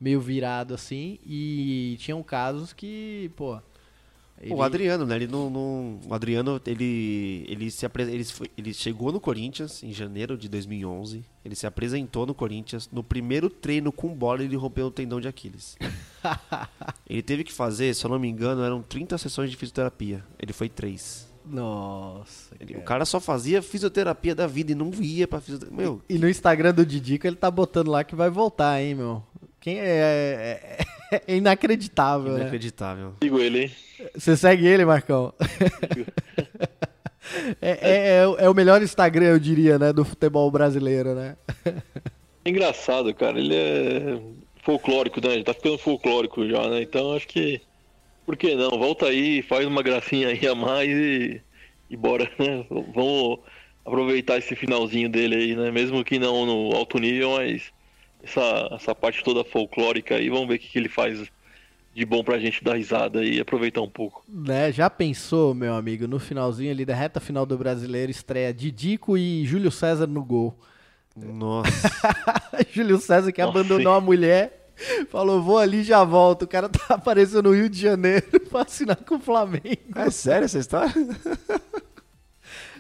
[0.01, 3.61] meio virado assim e tinham casos que, pô,
[4.41, 5.17] ele- O Adriano, né?
[5.17, 9.83] Ele não, não- o Adriano, ele, ele se apre- ele, foi- ele chegou no Corinthians
[9.83, 11.25] em janeiro de 2011.
[11.45, 12.89] Ele se apresentou no Corinthians.
[12.93, 15.77] No primeiro treino com bola, ele rompeu o tendão de Aquiles.
[17.09, 20.25] ele teve que fazer, se eu não me engano, eram 30 sessões de fisioterapia.
[20.39, 21.27] Ele foi três.
[21.45, 22.55] Nossa.
[22.61, 22.83] Ele- cara.
[22.83, 25.83] o cara só fazia fisioterapia da vida e não ia pra fisioterapia.
[25.83, 29.23] Meu, E no Instagram do Didico ele tá botando lá que vai voltar, hein, meu.
[29.61, 30.79] Quem é, é,
[31.13, 32.41] é inacreditável, né?
[32.41, 33.15] inacreditável.
[33.23, 33.71] Sigo ele, hein?
[34.15, 35.33] Você segue ele, Marcão?
[37.61, 41.37] é, é, é o- é o melhor Instagram, eu diria, né, do futebol brasileiro, né?
[42.45, 43.39] É engraçado, cara.
[43.39, 44.19] Ele é
[44.65, 45.35] folclórico, né?
[45.35, 46.81] Ele tá ficando folclórico já, né?
[46.81, 47.61] Então acho que.
[48.25, 48.71] Por que não?
[48.71, 51.43] Volta aí, faz uma gracinha aí a mais e.
[51.91, 52.65] E bora, né?
[52.95, 53.41] Vamos
[53.85, 55.71] aproveitar esse finalzinho dele aí, né?
[55.71, 57.65] Mesmo que não no alto nível, mas
[58.23, 61.31] essa, essa parte toda folclórica aí, vamos ver o que, que ele faz
[61.95, 64.23] de bom pra gente dar risada e aproveitar um pouco.
[64.29, 64.71] né?
[64.71, 69.45] Já pensou, meu amigo, no finalzinho ali da reta final do brasileiro, estreia Didico e
[69.45, 70.57] Júlio César no gol.
[71.17, 71.71] Nossa.
[72.73, 74.71] Júlio César que Nossa, abandonou a mulher,
[75.11, 76.43] falou, vou ali e já volto.
[76.43, 79.97] O cara tá aparecendo no Rio de Janeiro pra assinar com o Flamengo.
[79.97, 80.93] é sério essa história?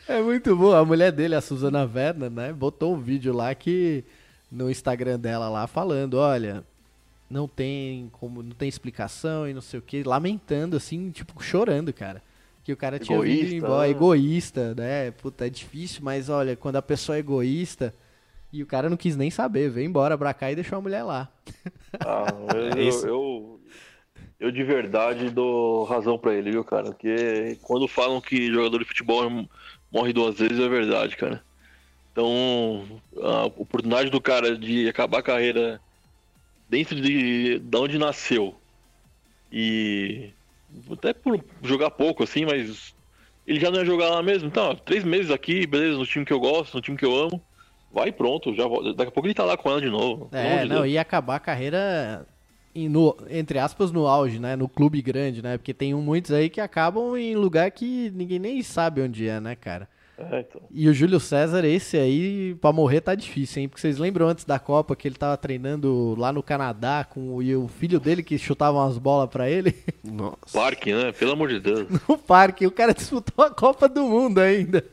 [0.07, 0.73] É muito bom.
[0.73, 2.53] A mulher dele, a Suzana Werner, né?
[2.53, 4.05] Botou um vídeo lá que
[4.51, 6.65] no Instagram dela lá falando, olha,
[7.31, 11.93] não tem como, não tem explicação e não sei o que, lamentando assim, tipo chorando,
[11.93, 12.23] cara.
[12.65, 13.91] Que o cara tinha vindo Egoísta, embora, né?
[13.91, 15.11] egoísta, né?
[15.13, 17.95] Puta, é difícil, mas olha, quando a pessoa é egoísta
[18.53, 21.03] e o cara não quis nem saber, veio embora pra cá e deixou a mulher
[21.03, 21.29] lá.
[22.01, 23.61] Ah, eu, É eu,
[24.39, 26.85] eu de verdade dou razão pra ele, viu, cara?
[26.87, 29.49] Porque quando falam que jogador de futebol
[29.91, 31.43] morre duas vezes, é verdade, cara.
[32.19, 32.85] Então,
[33.23, 35.81] a oportunidade do cara de acabar a carreira
[36.69, 38.57] dentro de, de onde nasceu
[39.53, 40.31] e
[40.91, 42.93] até por jogar pouco, assim, mas
[43.47, 44.49] ele já não ia jogar lá mesmo.
[44.49, 47.17] Então, ó, três meses aqui, beleza, no time que eu gosto, no time que eu
[47.17, 47.41] amo.
[47.93, 48.93] Vai pronto, já volta.
[48.95, 50.29] daqui a pouco ele tá lá com ela de novo.
[50.33, 50.95] É, de não, Deus.
[50.95, 52.27] ia acabar a carreira
[52.75, 54.57] no, entre aspas no auge, né?
[54.57, 55.57] No clube grande, né?
[55.57, 59.55] Porque tem muitos aí que acabam em lugar que ninguém nem sabe onde é, né,
[59.55, 59.89] cara?
[60.19, 60.61] É, então.
[60.71, 63.69] E o Júlio César, esse aí, pra morrer tá difícil, hein?
[63.69, 67.43] Porque vocês lembram antes da Copa que ele tava treinando lá no Canadá com o,
[67.43, 70.37] e o filho dele que chutava umas bolas pra ele Nossa.
[70.53, 71.13] Parque, né?
[71.13, 71.87] Pelo amor de Deus.
[72.09, 72.67] no parque.
[72.67, 74.85] O cara disputou a Copa do Mundo ainda.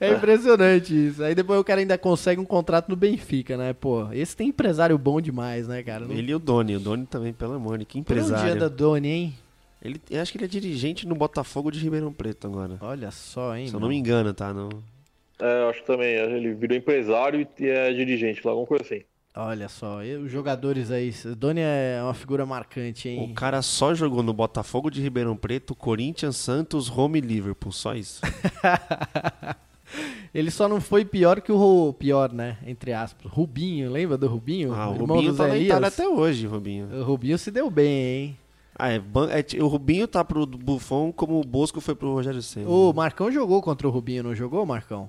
[0.00, 1.22] É impressionante isso.
[1.22, 3.72] Aí depois o cara ainda consegue um contrato no Benfica, né?
[3.72, 6.06] Pô, esse tem empresário bom demais, né, cara?
[6.06, 6.14] Não...
[6.14, 6.76] Ele e o Doni.
[6.76, 8.60] O Doni também, pelo amor de que Por um dia empresário.
[8.60, 9.34] da Doni, hein?
[9.82, 12.78] Ele, eu acho que ele é dirigente no Botafogo de Ribeirão Preto agora.
[12.80, 13.66] Olha só, hein?
[13.66, 14.54] Se eu não me engano, tá?
[14.54, 14.68] Não...
[15.40, 16.14] É, eu acho que também.
[16.14, 19.02] Ele virou empresário e é dirigente lá, alguma coisa assim.
[19.34, 21.10] Olha só, e os jogadores aí.
[21.36, 23.30] Doni é uma figura marcante, hein?
[23.30, 27.72] O cara só jogou no Botafogo de Ribeirão Preto, Corinthians, Santos, Roma e Liverpool.
[27.72, 28.20] Só isso.
[30.34, 32.58] Ele só não foi pior que o pior, né?
[32.66, 33.30] Entre aspas.
[33.30, 34.72] Rubinho, lembra do Rubinho?
[34.72, 35.66] Ah, o Rubinho tá na Elias?
[35.66, 36.88] Itália até hoje, Rubinho.
[37.00, 38.38] O Rubinho se deu bem, hein?
[38.82, 42.68] Ah, é, é o Rubinho tá pro Buffon como o Bosco foi pro Rogério Senna.
[42.68, 45.08] O Marcão jogou contra o Rubinho, não jogou, Marcão?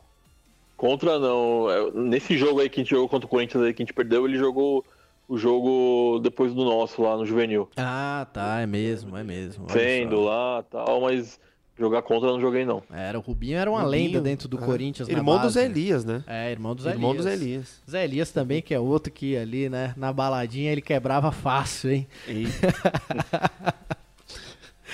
[0.78, 1.68] Contra não.
[1.72, 3.94] é, Nesse jogo aí que a gente jogou contra o Corinthians aí que a gente
[3.96, 4.86] perdeu, ele jogou
[5.28, 7.68] o jogo depois do nosso lá no Juvenil.
[7.76, 9.68] Ah, tá, é mesmo, é mesmo.
[9.72, 11.40] Sendo lá tal, mas
[11.78, 12.84] jogar contra eu não joguei não.
[12.92, 14.62] Era, o Rubinho era uma Rubinho, lenda dentro do é.
[14.66, 15.54] Corinthians na Irmão do base.
[15.56, 16.24] Zé Elias, né?
[16.28, 17.40] É, irmão do Zé Irmão do Elias.
[17.40, 17.82] Zé Elias.
[17.90, 22.08] Zé Elias também, que é outro que ali, né, na baladinha ele quebrava fácil, hein?
[22.28, 22.46] E-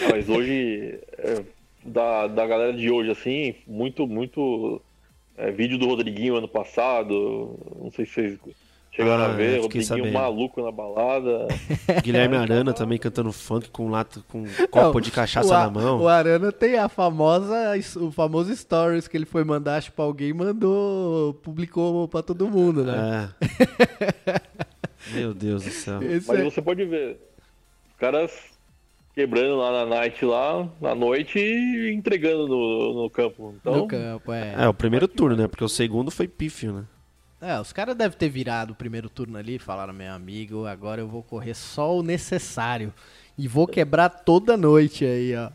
[0.10, 1.44] Mas hoje, é,
[1.84, 4.82] da, da galera de hoje, assim, muito, muito
[5.38, 7.60] é, vídeo do Rodriguinho ano passado.
[7.82, 8.40] Não sei se vocês
[8.92, 9.44] chegaram Ah, a ver.
[9.46, 10.14] fiquei Rodriguinho sabendo.
[10.14, 11.48] maluco na balada.
[12.04, 16.02] Guilherme Arana também cantando funk com lata, com copo Não, de cachaça A- na mão.
[16.02, 17.56] O Arana tem a famosa,
[18.02, 22.84] o famoso stories que ele foi mandar, acho, pra alguém, mandou, publicou pra todo mundo,
[22.84, 23.30] né?
[24.28, 24.40] É.
[25.14, 26.02] Meu Deus do céu.
[26.04, 27.18] Esse Mas é- você pode ver,
[27.90, 28.32] os caras
[29.16, 33.54] quebrando lá na night lá, na noite e entregando no, no campo.
[33.60, 34.56] Então, no campo, é.
[34.58, 35.48] É, o primeiro turno, né?
[35.48, 36.84] Porque o segundo foi pífio, né?
[37.42, 41.00] É, os caras devem ter virado o primeiro turno ali e falaram, meu amigo, agora
[41.02, 42.94] eu vou correr só o necessário.
[43.38, 45.50] E vou quebrar toda noite aí, ó.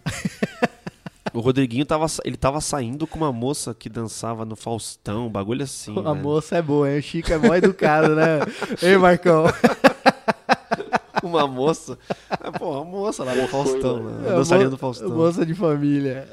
[1.35, 5.65] O Rodriguinho tava, ele tava saindo com uma moça que dançava no Faustão, um bagulho
[5.65, 5.93] assim.
[6.07, 6.21] A né?
[6.23, 6.99] moça é boa, hein?
[6.99, 8.39] O Chico é mó educado, né?
[8.81, 9.45] Ei, Marcão.
[11.23, 11.99] Uma moça.
[12.29, 14.29] Ah, pô, uma moça lá do Faustão, né?
[14.29, 15.09] É, A dançarina mo- do Faustão.
[15.09, 16.29] Moça de família.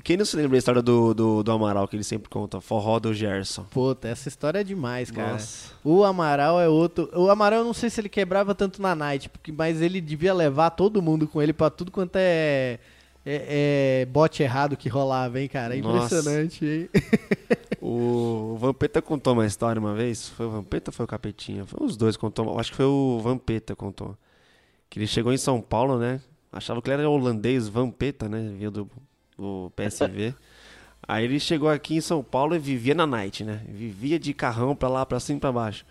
[0.00, 2.58] E quem não se lembra da história do, do, do Amaral, que ele sempre conta?
[2.58, 3.64] Forró do Gerson.
[3.64, 5.32] Puta, essa história é demais, cara.
[5.32, 5.74] Nossa.
[5.84, 7.10] O Amaral é outro.
[7.12, 10.32] O Amaral eu não sei se ele quebrava tanto na night, porque, mas ele devia
[10.32, 12.78] levar todo mundo com ele pra tudo quanto é,
[13.26, 15.74] é, é bote errado que rolava, hein, cara?
[15.74, 15.78] É.
[15.80, 16.88] Impressionante, hein?
[17.78, 20.30] O Vampeta contou uma história uma vez.
[20.30, 21.66] Foi o Vampeta ou foi o Capetinha?
[21.66, 22.58] Foi os dois contou.
[22.58, 24.16] Acho que foi o Vampeta contou.
[24.88, 26.22] Que ele chegou em São Paulo, né?
[26.50, 28.54] Achava que ele era holandês, Vampeta, né?
[28.56, 28.90] Vinha do,
[29.40, 30.34] do PSV.
[31.08, 33.60] Aí ele chegou aqui em São Paulo e vivia na night, né?
[33.68, 35.84] Vivia de carrão pra lá, pra cima e pra baixo.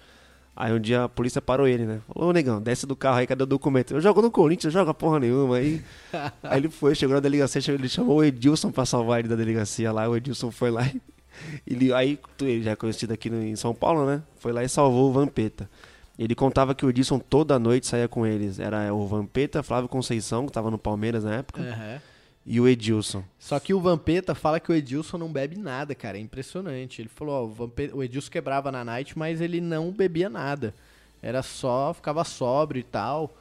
[0.55, 1.99] Aí um dia a polícia parou ele, né?
[2.13, 3.93] Falou, ô negão, desce do carro aí, cadê o documento?
[3.93, 5.55] Eu jogo no Corinthians, joga porra nenhuma.
[5.57, 5.81] Aí,
[6.43, 9.35] aí ele foi, chegou na delegacia, chegou- ele chamou o Edilson pra salvar ele da
[9.35, 10.07] delegacia lá.
[10.07, 11.01] O Edilson foi lá e
[11.65, 14.21] ele, aí, tu- ele já é conhecido aqui no- em São Paulo, né?
[14.39, 15.69] Foi lá e salvou o Vampeta.
[16.17, 18.59] Ele contava que o Edilson toda noite saía com eles.
[18.59, 22.01] Era o Vampeta, Flávio Conceição, que tava no Palmeiras na época, Aham.
[22.49, 23.23] E o Edilson.
[23.37, 26.17] Só que o Vampeta fala que o Edilson não bebe nada, cara.
[26.17, 26.99] É impressionante.
[26.99, 30.73] Ele falou, ó, o, Vampeta, o Edilson quebrava na night, mas ele não bebia nada.
[31.21, 33.37] Era só, ficava sóbrio e tal.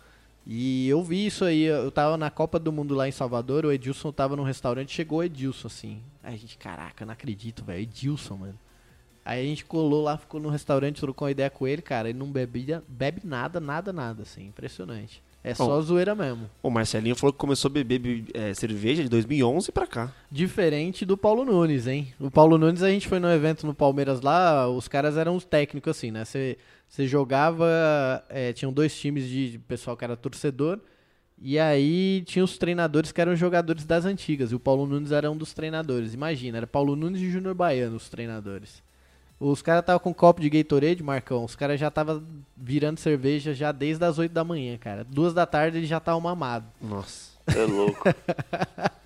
[0.47, 3.73] E eu vi isso aí, eu tava na Copa do Mundo lá em Salvador, o
[3.73, 6.03] Edilson tava num restaurante, chegou o Edilson, assim.
[6.23, 8.59] Aí a gente, caraca, não acredito, velho, Edilson, mano.
[9.25, 12.19] Aí a gente colou lá, ficou no restaurante, trocou uma ideia com ele, cara, ele
[12.19, 15.23] não bebia, bebe nada, nada, nada, assim, impressionante.
[15.51, 15.83] É só Bom.
[15.83, 16.49] zoeira mesmo.
[16.63, 20.13] O Marcelinho falou que começou a beber be- é, cerveja de 2011 pra cá.
[20.31, 22.13] Diferente do Paulo Nunes, hein?
[22.21, 25.45] O Paulo Nunes, a gente foi no evento no Palmeiras lá, os caras eram os
[25.45, 26.25] técnicos, assim, né?
[26.25, 26.57] Você
[26.89, 27.67] você jogava,
[28.31, 30.79] é, tinham dois times de de pessoal que era torcedor,
[31.41, 35.31] e aí tinha os treinadores que eram jogadores das antigas, e o Paulo Nunes era
[35.31, 36.15] um dos treinadores.
[36.15, 38.83] Imagina, era Paulo Nunes e Júnior Baiano, os treinadores.
[39.41, 42.23] Os caras estavam com um copo de Gatorade, Marcão, os caras já estavam
[42.57, 45.05] virando cerveja já desde as 8 da manhã, cara.
[45.05, 46.69] Duas da tarde eles já estavam mamados.
[46.81, 47.39] Nossa.
[47.47, 48.03] É louco.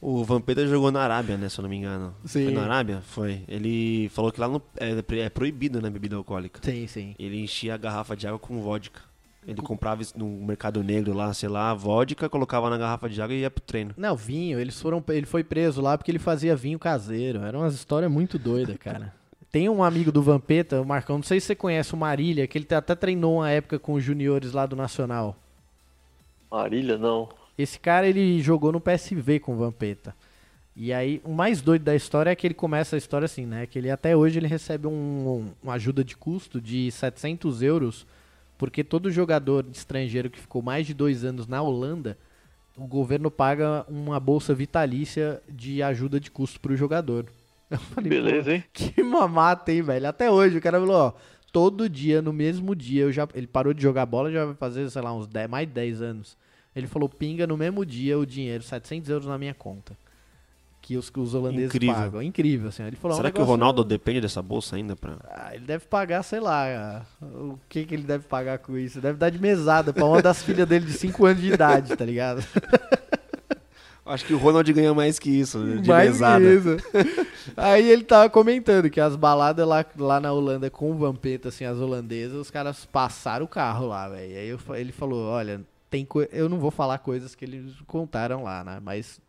[0.00, 1.48] O Vampeta jogou na Arábia, né?
[1.48, 2.14] Se eu não me engano.
[2.24, 2.44] Sim.
[2.44, 3.02] Foi na Arábia?
[3.02, 3.42] Foi.
[3.48, 5.90] Ele falou que lá no, é, é proibido, né?
[5.90, 6.60] Bebida alcoólica.
[6.62, 7.14] Sim, sim.
[7.18, 9.00] Ele enchia a garrafa de água com vodka.
[9.46, 13.34] Ele comprava isso no mercado negro lá, sei lá, vodka, colocava na garrafa de água
[13.34, 13.94] e ia pro treino.
[13.96, 17.40] Não, vinho, eles foram, ele foi preso lá porque ele fazia vinho caseiro.
[17.40, 19.14] Era umas histórias muito doidas, cara.
[19.50, 22.58] Tem um amigo do Vampeta, o Marcão, não sei se você conhece o Marília, que
[22.58, 25.36] ele até treinou uma época com os juniores lá do Nacional.
[26.50, 27.28] Marília, não.
[27.56, 30.14] Esse cara, ele jogou no PSV com o Vampeta.
[30.76, 33.66] E aí, o mais doido da história é que ele começa a história assim, né?
[33.66, 38.06] Que ele até hoje ele recebe um, um- uma ajuda de custo de 700 euros,
[38.56, 42.16] porque todo jogador estrangeiro que ficou mais de dois anos na Holanda,
[42.76, 47.26] o governo paga uma bolsa vitalícia de ajuda de custo pro jogador.
[47.70, 48.64] Eu falei, Beleza, hein?
[48.72, 50.08] Que mamata, hein, velho?
[50.08, 51.12] Até hoje o cara falou, ó,
[51.52, 54.88] todo dia, no mesmo dia, eu já, ele parou de jogar bola já vai fazer,
[54.90, 56.36] sei lá, uns 10, mais de 10 anos.
[56.74, 59.96] Ele falou, pinga no mesmo dia o dinheiro, 700 euros na minha conta.
[60.80, 61.94] Que os, que os holandeses Incrível.
[61.94, 62.22] pagam.
[62.22, 62.84] Incrível, assim.
[62.84, 65.18] Ele falou, é um Será que o Ronaldo depende dessa bolsa ainda pra.
[65.24, 69.00] Ah, ele deve pagar, sei lá, o que que ele deve pagar com isso.
[69.00, 72.04] Deve dar de mesada pra uma das filhas dele de 5 anos de idade, tá
[72.04, 72.42] ligado?
[74.08, 76.44] Acho que o Ronald ganha mais que isso, né, de Mais mesada.
[76.44, 76.76] que isso.
[77.56, 81.64] Aí ele tava comentando que as baladas lá, lá na Holanda com o Vampeta, assim,
[81.64, 84.36] as holandesas, os caras passaram o carro lá, velho.
[84.36, 88.64] Aí eu ele falou, olha, tem eu não vou falar coisas que eles contaram lá,
[88.64, 88.80] né?
[88.82, 89.20] Mas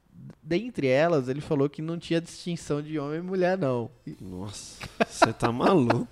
[0.42, 3.90] dentre elas, ele falou que não tinha distinção de homem e mulher, não.
[4.20, 6.08] Nossa, você tá maluco.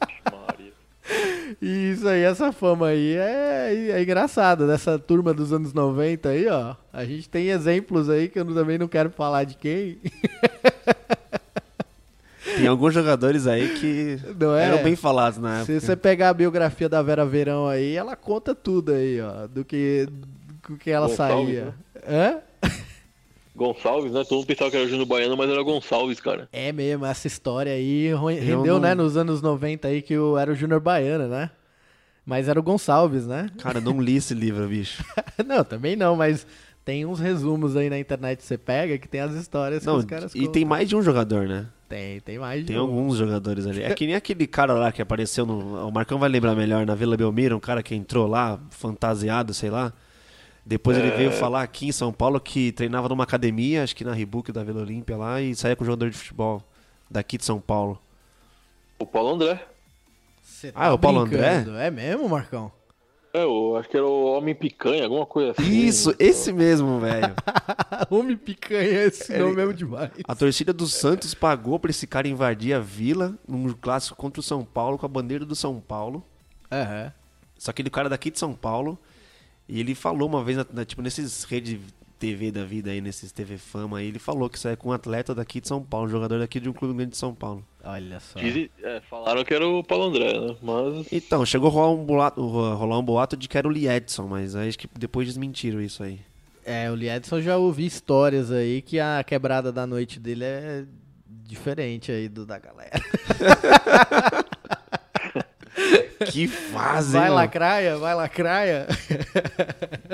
[1.62, 4.68] E isso aí, essa fama aí é, é engraçada.
[4.68, 6.76] Dessa turma dos anos 90 aí, ó.
[6.94, 9.98] A gente tem exemplos aí que eu também não quero falar de quem.
[12.58, 14.66] Tem alguns jogadores aí que Não é?
[14.66, 15.86] eram bem falados na Se época.
[15.88, 19.48] você pegar a biografia da Vera Verão aí, ela conta tudo aí, ó.
[19.48, 20.08] Do que,
[20.68, 21.66] do que ela saía.
[21.66, 21.74] né?
[22.08, 22.38] Hã?
[23.58, 24.24] Goncalves, né?
[24.24, 26.48] Todo mundo pensava que era Júnior Baiano, mas era Gonçalves, cara.
[26.54, 30.52] É mesmo, essa história aí rendeu, não- né, nos anos 90 aí, que o, era
[30.52, 31.50] o Júnior Baiano, né?
[32.26, 33.50] Mas era o Gonçalves, né?
[33.58, 35.04] Cara, não li esse livro, bicho.
[35.46, 36.46] não, também não, mas
[36.86, 40.00] tem uns resumos aí na internet que você pega que tem as histórias Não, que
[40.00, 40.52] os caras e contam.
[40.52, 41.66] tem mais de um jogador, né?
[41.90, 42.82] Tem, tem mais de Tem um.
[42.82, 43.82] alguns jogadores ali.
[43.82, 45.88] É que nem aquele cara lá que apareceu no.
[45.88, 49.70] O Marcão vai lembrar melhor, na Vila Belmiro, um cara que entrou lá, fantasiado, sei
[49.70, 49.94] lá.
[50.68, 51.16] Depois ele É.
[51.16, 54.64] veio falar aqui em São Paulo que treinava numa academia, acho que na Reebok da
[54.66, 56.62] Vila Olímpia lá, e saía com jogador de futebol
[57.10, 57.98] daqui de São Paulo.
[59.00, 59.66] O Paulo André.
[60.44, 61.78] Cê Ah, é o Paulo brincando.
[61.78, 62.70] É mesmo, Marcão?
[63.34, 65.64] É, eu acho que era o Homem Picanha, alguma coisa assim.
[65.70, 67.34] Isso, esse mesmo, velho.
[68.10, 70.10] Homem picanha, esse nome é mesmo demais.
[70.28, 74.44] A torcida do Santos pagou pra esse cara invadir a vila num clássico contra o
[74.44, 76.24] São Paulo com a bandeira do São Paulo.
[76.72, 77.14] Aham.
[77.58, 78.98] Só que ele cara daqui de São Paulo.
[79.70, 81.80] E ele falou uma vez, na- na- tipo, nesses rede
[82.20, 84.92] TV da vida aí, nesses TV Fama aí, ele falou que isso é com um
[84.92, 87.64] atleta daqui de São Paulo, jogador daqui de um clube grande de São Paulo.
[87.84, 88.40] Olha só.
[88.40, 90.56] Dizem- é, falaram que era o Paulo André, né?
[90.62, 94.26] Mas Então, chegou a rolar um boato, rolar um boato de que era o Liedson,
[94.28, 96.20] mas aí acho que depois desmentiram isso aí.
[96.66, 100.86] É, o Liedson já ouvi histórias aí que a quebrada da noite dele é
[101.46, 102.92] diferente aí do da galera.
[106.32, 108.88] Que fase, vai lacraia, vai lacraia.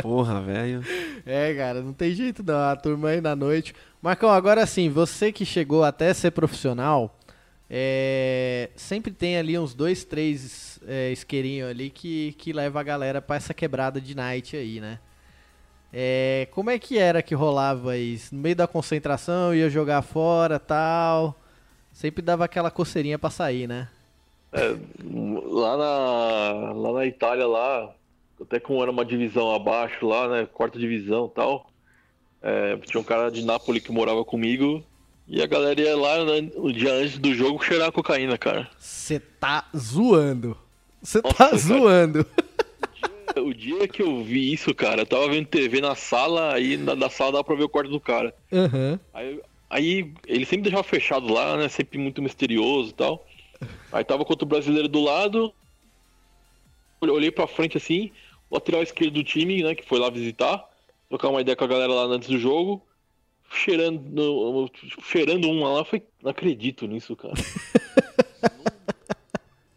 [0.02, 0.84] Porra, velho.
[1.26, 2.60] É, cara, não tem jeito não.
[2.60, 3.74] A turma aí na noite.
[4.02, 7.18] Marcão, agora sim, você que chegou até ser profissional,
[7.70, 13.22] é, sempre tem ali uns dois, três é, isqueirinhos ali que, que leva a galera
[13.22, 15.00] pra essa quebrada de night aí, né?
[15.92, 18.34] É, como é que era que rolava isso?
[18.36, 21.40] No meio da concentração, ia jogar fora tal.
[21.92, 23.88] Sempre dava aquela coceirinha pra sair, né?
[24.54, 27.94] É, lá, na, lá na Itália, lá,
[28.40, 30.48] até como era uma divisão abaixo lá, né?
[30.52, 31.72] Quarta divisão e tal.
[32.42, 34.84] é, tinha um cara de Nápoles que morava comigo.
[35.28, 38.70] E a galera ia lá né, o dia antes do jogo cheirar cocaína, cara.
[38.78, 40.58] Você tá zoando.
[41.02, 41.58] Você tá cara.
[41.58, 42.26] zoando.
[43.38, 46.94] O dia que eu vi isso, cara, eu tava vendo TV na sala, aí na,
[46.94, 48.36] da sala dava pra ver o quarto do cara.
[48.52, 49.00] Aham.
[49.12, 51.68] Aí, aí ele sempre deixava fechado lá, né?
[51.68, 53.26] Sempre muito misterioso e tal.
[53.92, 55.54] Aí tava contra o brasileiro do lado.
[57.02, 58.12] Olhei- pra frente assim,
[58.50, 59.76] o lateral esquerdo do time, né?
[59.76, 60.64] Que foi lá visitar,
[61.10, 62.82] trocar uma ideia com a galera lá antes do jogo.
[63.52, 64.72] Cheirando,
[65.04, 67.34] cheirando uma lá, eu falei, não acredito nisso, cara.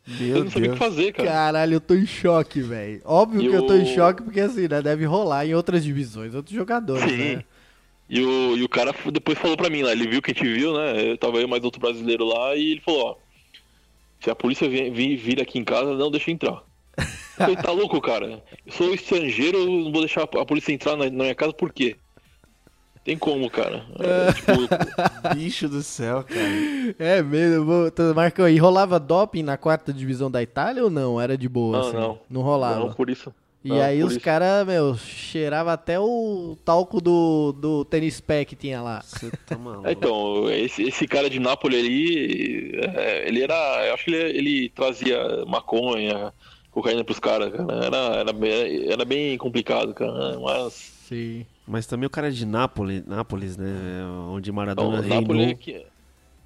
[0.06, 1.28] eu Meu não sabia o que fazer, cara.
[1.28, 3.02] Caralho, eu tô em choque, velho.
[3.04, 4.80] Óbvio E que eu tô em o- choque porque assim, né?
[4.80, 7.36] Deve rolar em outras divisões, outros jogadores, Sim.
[7.36, 7.44] né?
[8.08, 10.46] E o, e o cara depois falou pra mim lá, ele viu que a gente
[10.46, 11.10] viu, né?
[11.10, 13.25] Eu tava eu mais outro brasileiro lá e ele falou, ó.
[14.20, 16.62] Se a polícia vir, vir, aqui em casa, não deixa entrar.
[16.98, 17.04] Eu
[17.36, 18.42] falei, tá louco, cara?
[18.64, 21.72] Eu sou estrangeiro, eu não vou deixar a polícia entrar na, na minha casa por
[21.72, 21.96] quê?
[23.04, 23.84] Tem como, cara.
[24.00, 24.52] É, tipo,
[25.36, 26.94] Bicho do céu, cara.
[26.98, 27.64] É mesmo,
[28.14, 31.20] Marcão, e rolava doping na quarta divisão da Itália ou não?
[31.20, 31.96] Era de boa, Não, assim?
[31.96, 32.18] não.
[32.28, 32.80] Não rolava.
[32.80, 33.32] não, por isso.
[33.66, 38.54] E não, aí os caras, meu, cheirava até o talco do, do tênis pé que
[38.54, 39.02] tinha lá.
[39.44, 39.56] Tá.
[39.84, 43.86] É, Então, esse, esse cara de Nápoles ali, é, ele era.
[43.88, 46.32] Eu acho que ele, ele trazia maconha,
[46.70, 47.84] cocaína pros caras, cara.
[47.86, 50.38] Era, era, bem, era bem complicado, cara.
[50.38, 50.92] Mas.
[51.08, 51.44] Sim.
[51.66, 54.04] Mas também o cara de Nápoles, Nápoles né?
[54.30, 55.56] Onde Maradona Não, Nápoles é reinou.
[55.56, 55.86] que,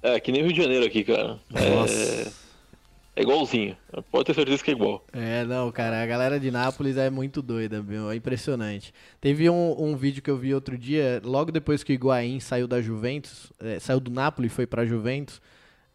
[0.01, 1.37] é que nem Rio de Janeiro aqui, cara.
[1.53, 1.93] É, Nossa.
[1.93, 2.40] é
[3.21, 3.77] igualzinho.
[4.11, 5.05] Pode ter certeza que é igual.
[5.13, 8.93] É, não, cara, a galera de Nápoles é muito doida, meu, é impressionante.
[9.19, 12.67] Teve um, um vídeo que eu vi outro dia, logo depois que o Higuaín saiu
[12.67, 15.41] da Juventus, é, saiu do Napoli e foi pra Juventus,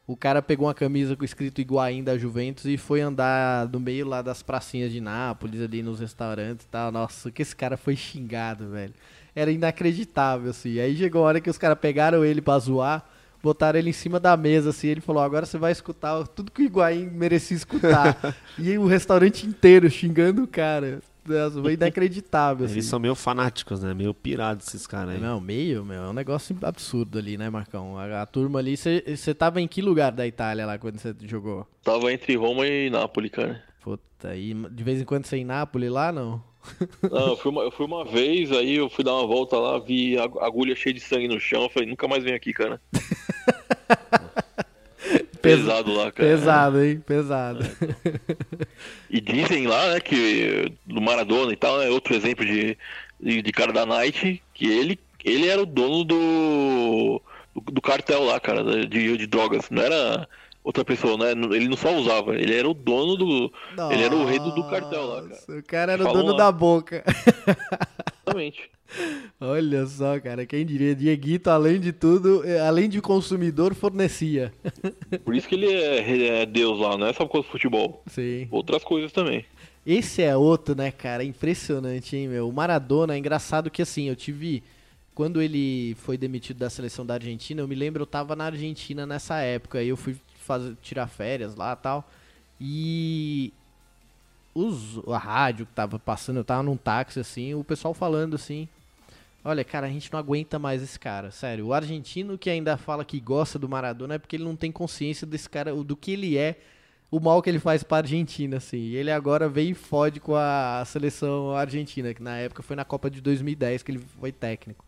[0.06, 4.06] o cara pegou uma camisa com escrito Higuaín da Juventus e foi andar no meio
[4.06, 6.92] lá das pracinhas de Nápoles, ali nos restaurantes e tal.
[6.92, 8.94] Nossa, que esse cara foi xingado, velho.
[9.34, 10.78] Era inacreditável, assim.
[10.78, 13.04] Aí chegou a hora que os caras pegaram ele pra zoar,
[13.46, 14.88] botaram ele em cima da mesa, assim.
[14.88, 18.36] Ele falou: agora você vai escutar tudo que o Higuaín merecia escutar.
[18.58, 21.00] e o restaurante inteiro xingando o cara.
[21.24, 22.74] Nossa, foi inacreditável, assim.
[22.74, 23.92] Eles são meio fanáticos, né?
[23.92, 25.20] Meio pirados esses caras aí.
[25.20, 27.98] Não, meio, meu, é um negócio absurdo ali, né, Marcão?
[27.98, 31.66] A, a turma ali, você tava em que lugar da Itália lá quando você jogou?
[31.82, 33.62] Tava entre Roma e Nápoles, cara.
[33.80, 36.40] Puta, e de vez em quando você em Nápoles lá, não?
[37.10, 39.78] Não, eu fui, uma, eu fui uma vez, aí eu fui dar uma volta lá,
[39.78, 42.80] vi a agulha cheia de sangue no chão, eu falei, nunca mais venho aqui, cara.
[45.40, 46.28] Pesado lá, cara.
[46.28, 47.00] Pesado, hein?
[47.00, 47.64] Pesado.
[49.08, 52.76] E dizem lá, né, que do Maradona e tal, é outro exemplo de,
[53.20, 57.22] de, de cara da Night, que ele, ele era o dono do,
[57.54, 59.70] do, cartel lá, cara, de, de drogas.
[59.70, 60.28] Não era
[60.64, 61.30] outra pessoa, né?
[61.54, 63.52] Ele não só usava, ele era o dono do.
[63.92, 65.28] Ele era o rei do, do cartel lá, cara.
[65.28, 66.38] Nossa, O cara era o dono lá.
[66.38, 67.04] da boca.
[68.26, 68.68] Exatamente.
[69.40, 70.94] Olha só, cara, quem diria?
[70.94, 74.52] Dieguito, além de tudo, eh, além de consumidor, fornecia.
[75.24, 78.02] Por isso que ele é, é Deus lá, não é só por causa do futebol.
[78.06, 78.48] Sim.
[78.50, 79.44] Outras coisas também.
[79.84, 81.22] Esse é outro, né, cara?
[81.22, 82.48] Impressionante, hein, meu?
[82.48, 84.62] O Maradona, é engraçado que assim, eu tive.
[85.14, 89.06] Quando ele foi demitido da seleção da Argentina, eu me lembro, eu tava na Argentina
[89.06, 92.10] nessa época, aí eu fui fazer, tirar férias lá e tal.
[92.60, 93.52] E.
[94.56, 98.66] Os, a rádio que tava passando, eu tava num táxi assim, o pessoal falando assim.
[99.44, 101.66] Olha, cara, a gente não aguenta mais esse cara, sério.
[101.66, 105.26] O argentino que ainda fala que gosta do Maradona é porque ele não tem consciência
[105.26, 106.58] desse cara, do que ele é
[107.10, 108.78] o mal que ele faz pra Argentina, assim.
[108.78, 112.84] E ele agora vem e fode com a seleção argentina, que na época foi na
[112.84, 114.84] Copa de 2010 que ele foi técnico.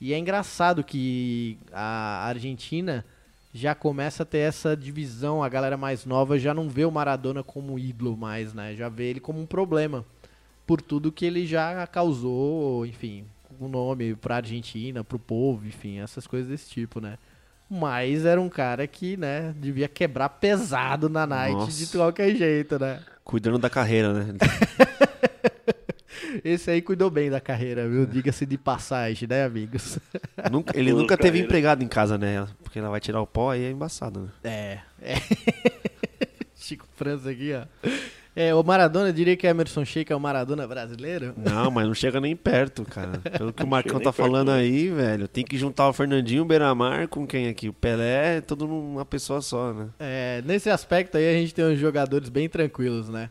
[0.00, 3.04] E é engraçado que a Argentina
[3.58, 7.42] já começa a ter essa divisão, a galera mais nova já não vê o Maradona
[7.42, 8.74] como um ídolo mais, né?
[8.76, 10.04] Já vê ele como um problema.
[10.66, 13.24] por tudo que ele já causou, enfim,
[13.58, 17.16] o nome pra Argentina, pro povo, enfim, essas coisas desse tipo, né?
[17.70, 21.86] Mas era um cara que, né, devia quebrar pesado na night Nossa.
[21.86, 23.00] de qualquer jeito, né?
[23.24, 24.34] Cuidando da carreira, né?
[26.44, 28.06] Esse aí cuidou bem da carreira, viu?
[28.06, 29.98] Diga-se de passagem, né, amigos?
[30.50, 31.46] Nunca- ele nunca teve carreira.
[31.46, 32.46] empregado em casa, né?
[32.62, 34.28] Porque ela vai tirar o pó aí é embaçado, né?
[34.44, 35.14] É, é.
[36.54, 37.88] Chico França aqui, ó.
[38.36, 41.34] É, o Maradona, diria que Emerson Sheik é o Maradona brasileiro.
[41.36, 43.18] Não, mas não chega nem perto, cara.
[43.36, 44.58] Pelo que o Marcão tá perto, falando né?
[44.58, 47.68] aí, velho, tem que juntar o Fernandinho, o Beiramar com quem aqui?
[47.68, 49.88] O Pelé, tudo numa pessoa só, né?
[49.98, 53.28] É, nesse aspecto aí a gente tem uns jogadores bem tranquilos, né?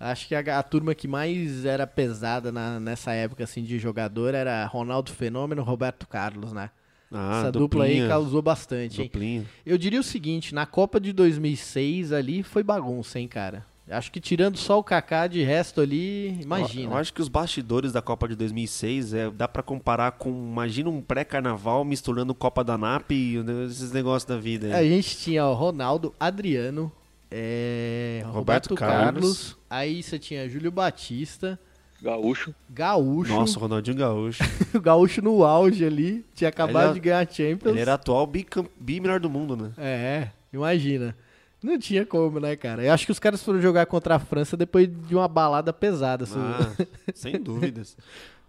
[0.00, 4.32] Acho que a, a turma que mais era pesada na- nessa época assim de jogador
[4.34, 6.70] era Ronaldo Fenômeno, Roberto Carlos, né?
[7.10, 9.06] Ah, Essa dupla aí causou bastante, hein?
[9.08, 9.44] duplinha.
[9.64, 13.64] Eu diria o seguinte, na Copa de 2006 ali foi bagunça, hein, cara?
[13.90, 16.92] Acho que tirando só o Kaká, de resto ali, Eu, imagina.
[16.92, 20.90] eu acho que os bastidores da Copa de 2006 é, dá pra comparar com, imagina
[20.90, 24.76] um pré-carnaval misturando Copa da NAP e né, esses negócios da vida.
[24.76, 26.92] A gente tinha o Ronaldo, Adriano,
[27.30, 28.34] é, Roberto,
[28.70, 29.12] Roberto Carlos.
[29.12, 29.56] Carlos.
[29.68, 31.58] aí você tinha Júlio Batista,
[32.00, 32.54] Gaúcho.
[32.70, 34.42] Gaúcho, Nossa, Ronaldinho Gaúcho.
[34.74, 37.72] o Gaúcho no auge ali, tinha acabado Ele de ganhar a Champions.
[37.72, 39.72] Ele era atual bicam- bi-melhor do mundo, né?
[39.76, 41.16] É, imagina.
[41.60, 42.84] Não tinha como, né, cara?
[42.84, 46.22] Eu acho que os caras foram jogar contra a França depois de uma balada pesada.
[46.22, 46.38] assim.
[46.38, 47.96] Ah, sem dúvidas.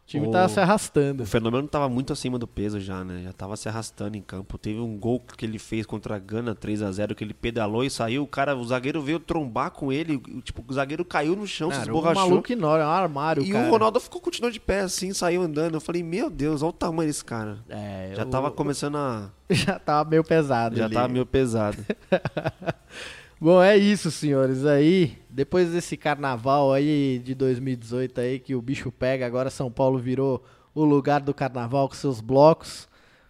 [0.10, 1.22] O time o- tava se arrastando.
[1.22, 3.22] O fenômeno tava muito acima do peso já, né?
[3.24, 4.58] Já tava se arrastando em campo.
[4.58, 7.84] Teve um gol que ele fez contra a Gana 3 a 0 que ele pedalou
[7.84, 8.24] e saiu.
[8.24, 10.18] O cara, o zagueiro veio trombar com ele.
[10.44, 12.28] Tipo, o zagueiro caiu no chão, se Cara, um esborrachou.
[12.30, 13.68] maluco enorme, é um armário, E cara.
[13.68, 15.76] o Ronaldo ficou continuou de pé assim, saiu andando.
[15.76, 17.60] Eu falei, meu Deus, olha o tamanho desse cara.
[17.70, 19.30] É, Já o- tava começando a.
[19.50, 20.94] Já tava meio pesado Já ali.
[20.96, 21.78] tava meio pesado.
[23.42, 24.66] Bom, é isso, senhores.
[24.66, 29.98] Aí, depois desse carnaval aí de 2018 aí que o bicho pega, agora São Paulo
[29.98, 30.44] virou
[30.76, 32.90] o lugar do carnaval com seus blocos.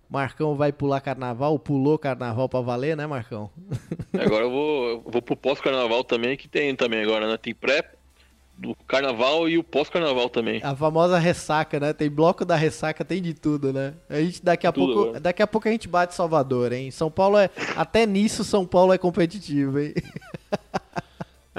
[0.09, 3.51] Marcão vai pular carnaval, pulou carnaval pra valer, né, Marcão?
[4.19, 7.37] Agora eu vou, eu vou pro pós-carnaval também, que tem também agora, né?
[7.37, 7.91] Tem pré
[8.57, 10.59] do carnaval e o pós-carnaval também.
[10.63, 11.93] A famosa ressaca, né?
[11.93, 13.93] Tem bloco da ressaca, tem de tudo, né?
[14.09, 16.89] A gente daqui a Tudo pouco, daqui a pouco a gente bate Salvador, hein?
[16.89, 19.93] São Paulo é até nisso São Paulo é competitivo, hein?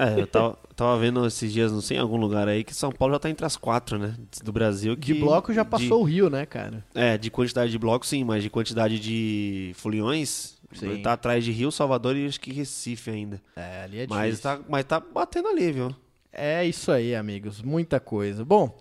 [0.03, 2.91] É, eu tava, tava vendo esses dias, não sei, em algum lugar aí, que São
[2.91, 4.15] Paulo já tá entre as quatro, né?
[4.43, 4.97] Do Brasil.
[4.97, 6.85] De que- bloco já de- passou o Rio, né, cara?
[6.95, 11.03] É, de quantidade de blocos sim, mas de quantidade de foliões, Sim.
[11.03, 13.43] tá atrás de Rio, Salvador e acho que Recife ainda.
[13.57, 14.43] É, ali é mas, difícil.
[14.43, 15.95] tá, mas tá batendo ali, viu?
[16.33, 17.61] É isso aí, amigos.
[17.61, 18.45] Muita coisa.
[18.45, 18.75] Bom,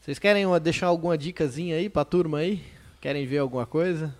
[0.00, 2.62] vocês querem deixar alguma dicasinha aí pra turma aí?
[3.00, 4.14] Querem ver alguma coisa?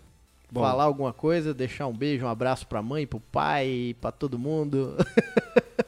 [0.51, 0.61] Bom.
[0.61, 1.55] Falar alguma coisa?
[1.55, 4.95] Deixar um beijo, um abraço pra mãe, pro pai, pra todo mundo?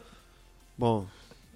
[0.77, 1.07] Bom,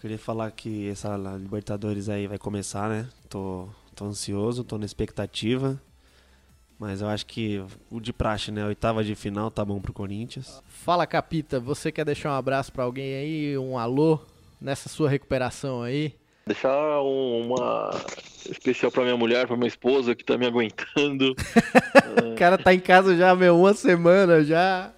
[0.00, 3.08] queria falar que essa Libertadores aí vai começar, né?
[3.28, 5.80] Tô, tô ansioso, tô na expectativa.
[6.78, 7.60] Mas eu acho que
[7.90, 8.64] o de praxe, né?
[8.64, 10.62] Oitava de final tá bom pro Corinthians.
[10.68, 13.58] Fala, Capita, você quer deixar um abraço pra alguém aí?
[13.58, 14.20] Um alô
[14.60, 16.14] nessa sua recuperação aí?
[16.46, 17.90] Deixar um- uma
[18.48, 21.34] especial pra minha mulher, pra minha esposa que tá me aguentando.
[22.32, 24.92] O cara tá em casa já, meu, uma semana já.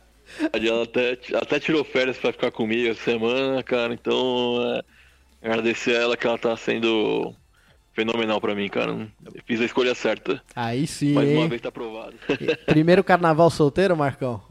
[0.53, 3.93] Ela até, até tirou férias pra ficar comigo essa semana, cara.
[3.93, 4.83] Então, é,
[5.49, 7.35] agradecer a ela que ela tá sendo
[7.93, 8.93] fenomenal pra mim, cara.
[8.93, 10.43] Eu fiz a escolha certa.
[10.55, 11.49] Aí sim, Mais uma hein?
[11.49, 12.15] vez tá aprovado.
[12.67, 14.43] Primeiro carnaval solteiro, Marcão?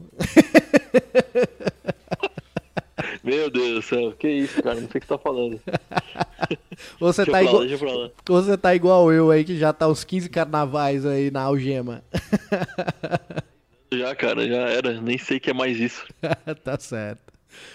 [3.22, 4.80] Meu Deus do céu, que isso, cara?
[4.80, 5.60] Não sei o que você tá falando.
[6.98, 7.62] Você tá igual.
[7.62, 8.10] lá.
[8.26, 12.02] Você tá igual eu aí, que já tá uns 15 carnavais aí na algema.
[13.92, 15.00] Já, cara, já era.
[15.00, 16.06] Nem sei que é mais isso.
[16.64, 17.30] tá certo.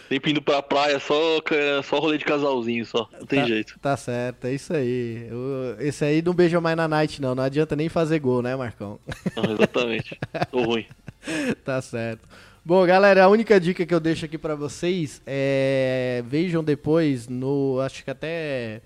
[0.08, 1.16] Sempre indo pra praia, só,
[1.84, 3.10] só rolê de casalzinho só.
[3.20, 3.80] Não tem tá, jeito.
[3.82, 5.28] Tá certo, é isso aí.
[5.32, 7.36] O- esse aí não beija mais na night, não.
[7.36, 9.00] Não adianta nem fazer gol, né, Marcão?
[9.36, 10.18] Não, exatamente.
[10.50, 10.86] Tô ruim.
[11.66, 12.28] tá certo.
[12.64, 17.80] Bom, galera, a única dica que eu deixo aqui pra vocês é vejam depois no,
[17.82, 18.82] acho que até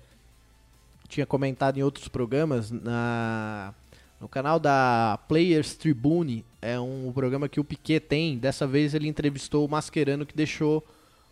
[1.08, 3.72] tinha comentado em outros programas na
[4.20, 8.36] no canal da Players Tribune, é um programa que o Piquet tem.
[8.36, 10.86] Dessa vez ele entrevistou o Mascherano que deixou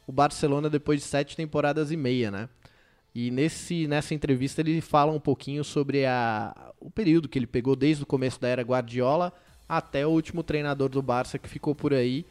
[0.06, 2.48] o Barcelona depois de sete temporadas e meia, né?
[3.14, 7.76] E nesse, nessa entrevista ele fala um pouquinho sobre a, o período que ele pegou
[7.76, 9.32] desde o começo da era Guardiola
[9.68, 12.24] até o último treinador do Barça que ficou por aí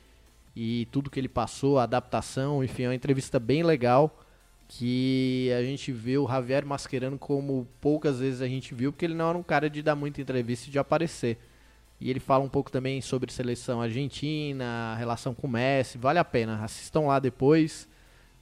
[0.55, 4.23] e tudo que ele passou, a adaptação, enfim, é uma entrevista bem legal
[4.67, 9.13] que a gente vê o Javier Mascherano como poucas vezes a gente viu, porque ele
[9.13, 11.37] não era um cara de dar muita entrevista e de aparecer.
[11.99, 16.25] E ele fala um pouco também sobre seleção argentina, relação com o Messi, vale a
[16.25, 17.87] pena, assistam lá depois.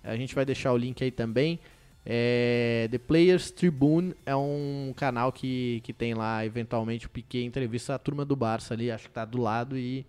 [0.03, 1.60] A gente vai deixar o link aí também.
[2.06, 7.95] É, The Players Tribune é um canal que, que tem lá, eventualmente, o Piquet entrevista
[7.95, 10.06] a turma do Barça ali, acho que tá do lado, e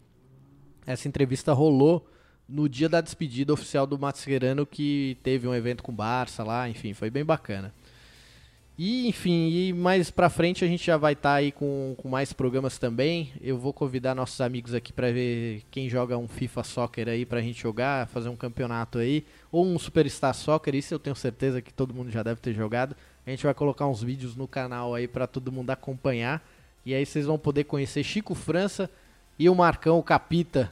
[0.86, 2.06] essa entrevista rolou
[2.48, 6.68] no dia da despedida oficial do Mascherano, que teve um evento com o Barça lá,
[6.68, 7.72] enfim, foi bem bacana.
[8.78, 12.34] E, enfim, e mais pra frente a gente já vai estar aí com, com mais
[12.34, 13.32] programas também.
[13.40, 17.40] Eu vou convidar nossos amigos aqui pra ver quem joga um FIFA Soccer aí pra
[17.40, 19.24] gente jogar, fazer um campeonato aí.
[19.50, 22.94] Ou um Superstar Soccer, isso eu tenho certeza que todo mundo já deve ter jogado.
[23.26, 26.46] A gente vai colocar uns vídeos no canal aí pra todo mundo acompanhar.
[26.84, 28.90] E aí vocês vão poder conhecer Chico França
[29.38, 30.70] e o Marcão, o Capita,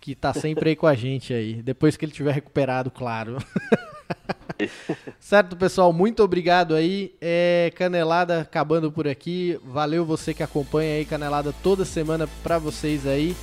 [0.00, 1.62] que tá sempre aí com a gente aí.
[1.62, 3.36] Depois que ele tiver recuperado, claro.
[5.20, 5.92] certo, pessoal?
[5.92, 7.14] Muito obrigado aí.
[7.20, 9.60] É, Canelada acabando por aqui.
[9.64, 13.36] Valeu você que acompanha aí Canelada toda semana pra vocês aí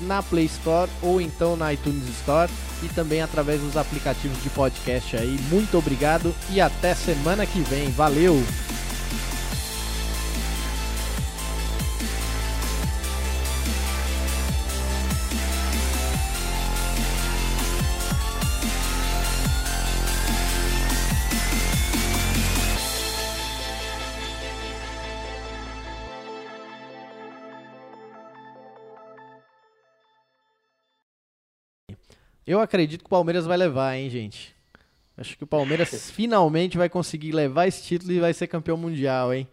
[0.00, 2.50] na Play Store ou então na iTunes Store
[2.82, 5.38] e também através dos aplicativos de podcast aí.
[5.50, 7.90] Muito obrigado e até semana que vem.
[7.90, 8.36] Valeu!
[32.48, 34.56] Eu acredito que o Palmeiras vai levar, hein, gente?
[35.18, 39.34] Acho que o Palmeiras finalmente vai conseguir levar esse título e vai ser campeão mundial,
[39.34, 39.46] hein?